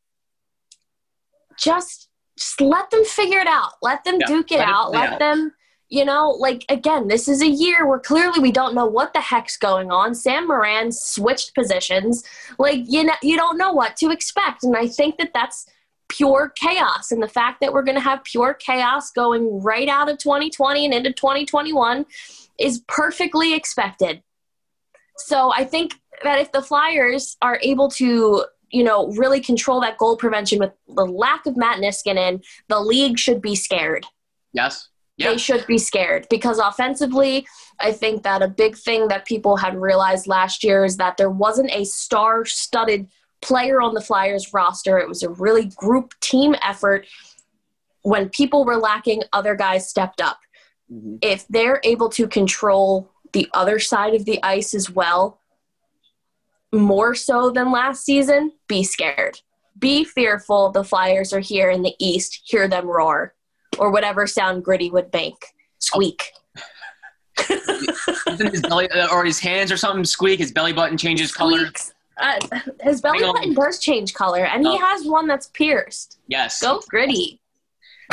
just 1.59 2.06
just 2.39 2.61
let 2.61 2.91
them 2.91 3.05
figure 3.05 3.39
it 3.39 3.47
out. 3.47 3.73
Let 3.83 4.05
them 4.05 4.17
yeah, 4.21 4.27
duke 4.27 4.53
it 4.53 4.61
out. 4.61 4.89
It 4.89 4.99
let 4.99 5.13
out. 5.15 5.19
them, 5.19 5.53
you 5.89 6.05
know, 6.05 6.31
like 6.31 6.65
again, 6.69 7.09
this 7.09 7.29
is 7.29 7.43
a 7.43 7.49
year 7.49 7.87
where 7.87 7.99
clearly 7.99 8.41
we 8.41 8.53
don't 8.53 8.75
know 8.75 8.87
what 8.87 9.13
the 9.13 9.21
heck's 9.21 9.57
going 9.57 9.91
on. 9.91 10.15
Sam 10.15 10.47
Morin 10.47 10.93
switched 10.93 11.55
positions. 11.55 12.25
Like 12.59 12.81
you 12.87 13.05
know, 13.05 13.15
you 13.23 13.37
don't 13.37 13.59
know 13.59 13.73
what 13.73 13.97
to 13.99 14.11
expect, 14.11 14.65
and 14.65 14.77
I 14.77 14.89
think 14.89 15.19
that 15.19 15.33
that's 15.33 15.67
pure 16.09 16.53
chaos. 16.57 17.11
And 17.11 17.23
the 17.23 17.29
fact 17.29 17.61
that 17.61 17.73
we're 17.73 17.83
going 17.83 17.97
to 17.97 18.03
have 18.03 18.23
pure 18.25 18.55
chaos 18.55 19.11
going 19.11 19.61
right 19.61 19.89
out 19.89 20.09
of 20.09 20.19
2020 20.19 20.85
and 20.85 20.95
into 20.95 21.13
2021 21.13 22.07
is 22.59 22.83
perfectly 22.87 23.55
expected. 23.55 24.23
So 25.19 25.53
I 25.53 25.65
think 25.65 25.99
that 26.23 26.39
if 26.39 26.53
the 26.53 26.63
Flyers 26.63 27.37
are 27.43 27.59
able 27.63 27.89
to 27.93 28.45
you 28.71 28.83
know, 28.83 29.09
really 29.13 29.41
control 29.41 29.81
that 29.81 29.99
goal 29.99 30.17
prevention 30.17 30.59
with 30.59 30.73
the 30.89 31.07
lack 31.07 31.47
of 31.47 31.57
Matt 31.57 31.81
Niskanen, 31.81 32.45
the 32.69 32.81
league 32.81 33.19
should 33.19 33.41
be 33.41 33.55
scared. 33.55 34.07
Yes. 34.53 34.89
Yeah. 35.17 35.31
They 35.31 35.39
should 35.39 35.67
be 35.67 35.79
scared 35.79 36.27
because 36.29 36.59
offensively, 36.59 37.47
I 37.81 37.93
think 37.93 38.23
that 38.25 38.43
a 38.43 38.49
big 38.49 38.77
thing 38.77 39.09
that 39.09 39.25
people 39.25 39.57
had 39.57 39.81
realized 39.81 40.27
last 40.27 40.63
year 40.63 40.85
is 40.85 40.99
that 40.99 41.17
there 41.17 41.31
wasn't 41.31 41.71
a 41.73 41.85
star 41.85 42.45
studded 42.45 43.09
player 43.41 43.81
on 43.81 43.95
the 43.95 44.01
Flyers 44.01 44.53
roster. 44.53 44.99
It 44.99 45.09
was 45.09 45.23
a 45.23 45.31
really 45.31 45.67
group 45.77 46.13
team 46.21 46.55
effort. 46.63 47.07
When 48.03 48.29
people 48.29 48.65
were 48.65 48.77
lacking, 48.77 49.23
other 49.33 49.55
guys 49.55 49.89
stepped 49.89 50.21
up. 50.21 50.39
Mhm. 50.93 51.19
If 51.23 51.47
they're 51.49 51.81
able 51.83 52.09
to 52.11 52.29
control 52.29 53.11
the 53.33 53.49
other 53.55 53.79
side 53.79 54.15
of 54.15 54.25
the 54.25 54.43
ice 54.43 54.75
as 54.75 54.91
well, 54.91 55.41
more 56.73 57.15
so 57.15 57.51
than 57.51 57.71
last 57.73 58.05
season, 58.05 58.53
be 58.69 58.83
scared. 58.85 59.39
Be 59.79 60.05
fearful. 60.05 60.71
The 60.71 60.85
Flyers 60.85 61.33
are 61.33 61.41
here 61.41 61.71
in 61.71 61.83
the 61.83 61.95
East. 61.99 62.41
Hear 62.45 62.67
them 62.69 62.87
roar, 62.87 63.35
or 63.79 63.91
whatever 63.91 64.27
sound 64.27 64.65
gritty 64.65 64.91
would 64.91 65.13
make. 65.13 65.37
Squeak. 65.79 66.33
His 67.47 68.63
belly 68.63 68.91
uh, 68.91 69.09
or 69.13 69.25
his 69.25 69.39
hands 69.39 69.71
or 69.71 69.77
something 69.77 70.05
squeak? 70.05 70.39
His 70.39 70.53
belly 70.53 70.73
button 70.73 70.97
changes 70.97 71.33
color. 71.33 71.71
Uh, 72.17 72.39
his 72.81 73.01
belly 73.03 73.21
button 73.21 73.53
does 73.55 73.79
change 73.79 74.15
color, 74.15 74.47
and 74.47 74.65
he 74.67 74.73
Oh. 74.73 74.79
has 74.79 75.05
one 75.05 75.27
that's 75.27 75.49
pierced. 75.49 76.19
Yes. 76.29 76.61
Go 76.63 76.81
gritty. 76.89 77.41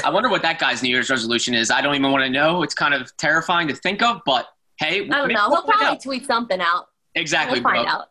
I 0.03 0.09
wonder 0.09 0.27
what 0.29 0.41
that 0.41 0.59
guy's 0.59 0.83
New 0.83 0.89
Year's 0.89 1.09
resolution 1.09 1.53
is. 1.53 1.71
I 1.71 1.79
don't 1.81 1.95
even 1.95 2.11
want 2.11 2.23
to 2.23 2.29
know. 2.29 2.63
It's 2.63 2.73
kind 2.73 2.93
of 2.93 3.15
terrifying 3.17 3.67
to 3.69 3.75
think 3.75 4.01
of, 4.01 4.21
but 4.25 4.47
hey, 4.77 5.05
I 5.05 5.07
don't 5.07 5.31
know. 5.31 5.47
we'll 5.49 5.61
He'll 5.63 5.71
probably 5.71 5.99
tweet 5.99 6.25
something 6.25 6.59
out. 6.59 6.87
Exactly, 7.15 7.61
We'll 7.61 7.71
find 7.71 7.87
out. 7.87 8.07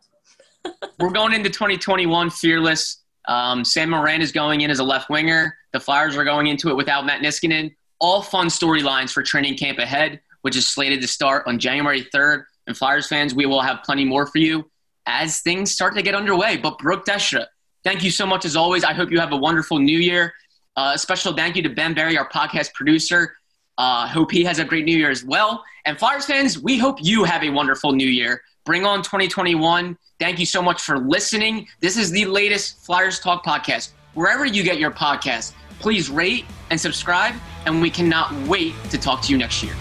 We're 0.99 1.11
going 1.11 1.33
into 1.33 1.51
2021 1.51 2.31
fearless. 2.31 3.03
Um, 3.29 3.65
Sam 3.65 3.91
Morin 3.91 4.21
is 4.21 4.33
going 4.33 4.63
in 4.63 4.71
as 4.71 4.79
a 4.79 4.85
left 4.85 5.11
winger. 5.11 5.57
The 5.73 5.81
Flyers 5.81 6.17
are 6.17 6.25
going 6.25 6.47
into 6.49 6.69
it 6.69 6.77
without 6.77 7.07
Matt 7.07 7.23
Niskanen. 7.23 7.75
All 8.01 8.23
fun 8.23 8.49
storylines 8.49 9.11
for 9.13 9.23
training 9.23 9.57
camp 9.57 9.79
ahead, 9.79 10.21
which 10.43 10.57
is 10.57 10.69
slated 10.69 11.01
to 11.01 11.09
start 11.09 11.45
on 11.47 11.59
January 11.59 12.07
3rd. 12.15 12.45
And 12.67 12.77
Flyers 12.77 13.07
fans, 13.07 13.35
we 13.35 13.47
will 13.47 13.61
have 13.61 13.83
plenty 13.85 14.05
more 14.05 14.27
for 14.27 14.39
you 14.39 14.71
as 15.07 15.41
things 15.41 15.73
start 15.73 15.95
to 15.97 16.03
get 16.03 16.15
underway. 16.15 16.57
But 16.57 16.79
Brooke 16.79 17.05
Destra, 17.05 17.47
thank 17.85 18.05
you 18.05 18.11
so 18.11 18.27
much 18.27 18.45
as 18.45 18.57
always. 18.57 18.85
I 18.85 18.93
hope 18.93 19.11
you 19.11 19.19
have 19.19 19.33
a 19.33 19.37
wonderful 19.37 19.79
new 19.79 19.99
year. 19.99 20.33
Uh, 20.77 20.93
a 20.95 20.99
special 20.99 21.35
thank 21.35 21.57
you 21.57 21.63
to 21.63 21.69
Ben 21.69 21.95
Berry, 21.95 22.17
our 22.17 22.29
podcast 22.29 22.73
producer. 22.75 23.35
Uh, 23.79 24.07
hope 24.07 24.31
he 24.31 24.45
has 24.45 24.59
a 24.59 24.65
great 24.65 24.85
new 24.85 24.97
year 24.97 25.11
as 25.11 25.25
well. 25.25 25.65
And 25.85 25.99
Flyers 25.99 26.27
fans, 26.27 26.59
we 26.59 26.79
hope 26.79 26.99
you 27.03 27.25
have 27.25 27.43
a 27.43 27.51
wonderful 27.51 27.93
new 27.93 28.07
year. 28.07 28.43
Bring 28.65 28.87
on 28.87 29.03
2021. 29.03 29.97
Thank 30.21 30.39
you 30.39 30.47
so 30.47 30.63
much 30.63 30.83
for 30.83 30.99
listening. 30.99 31.67
This 31.81 31.97
is 31.97 32.11
the 32.11 32.27
latest 32.27 32.85
Flyers 32.85 33.19
Talk 33.19 33.45
podcast. 33.45 33.93
Wherever 34.15 34.45
you 34.45 34.63
get 34.63 34.79
your 34.79 34.91
podcast, 34.91 35.53
please 35.81 36.11
rate 36.11 36.45
and 36.71 36.81
subscribe. 36.81 37.35
And 37.67 37.81
we 37.81 37.91
cannot 37.91 38.33
wait 38.47 38.75
to 38.91 38.99
talk 38.99 39.23
to 39.23 39.33
you 39.33 39.39
next 39.39 39.63
year. 39.63 39.75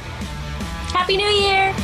Happy 0.94 1.18
New 1.18 1.26
Year! 1.26 1.76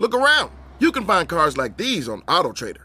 Look 0.00 0.14
around. 0.14 0.50
You 0.78 0.92
can 0.92 1.04
find 1.04 1.28
cars 1.28 1.58
like 1.58 1.76
these 1.76 2.08
on 2.08 2.22
AutoTrader, 2.22 2.84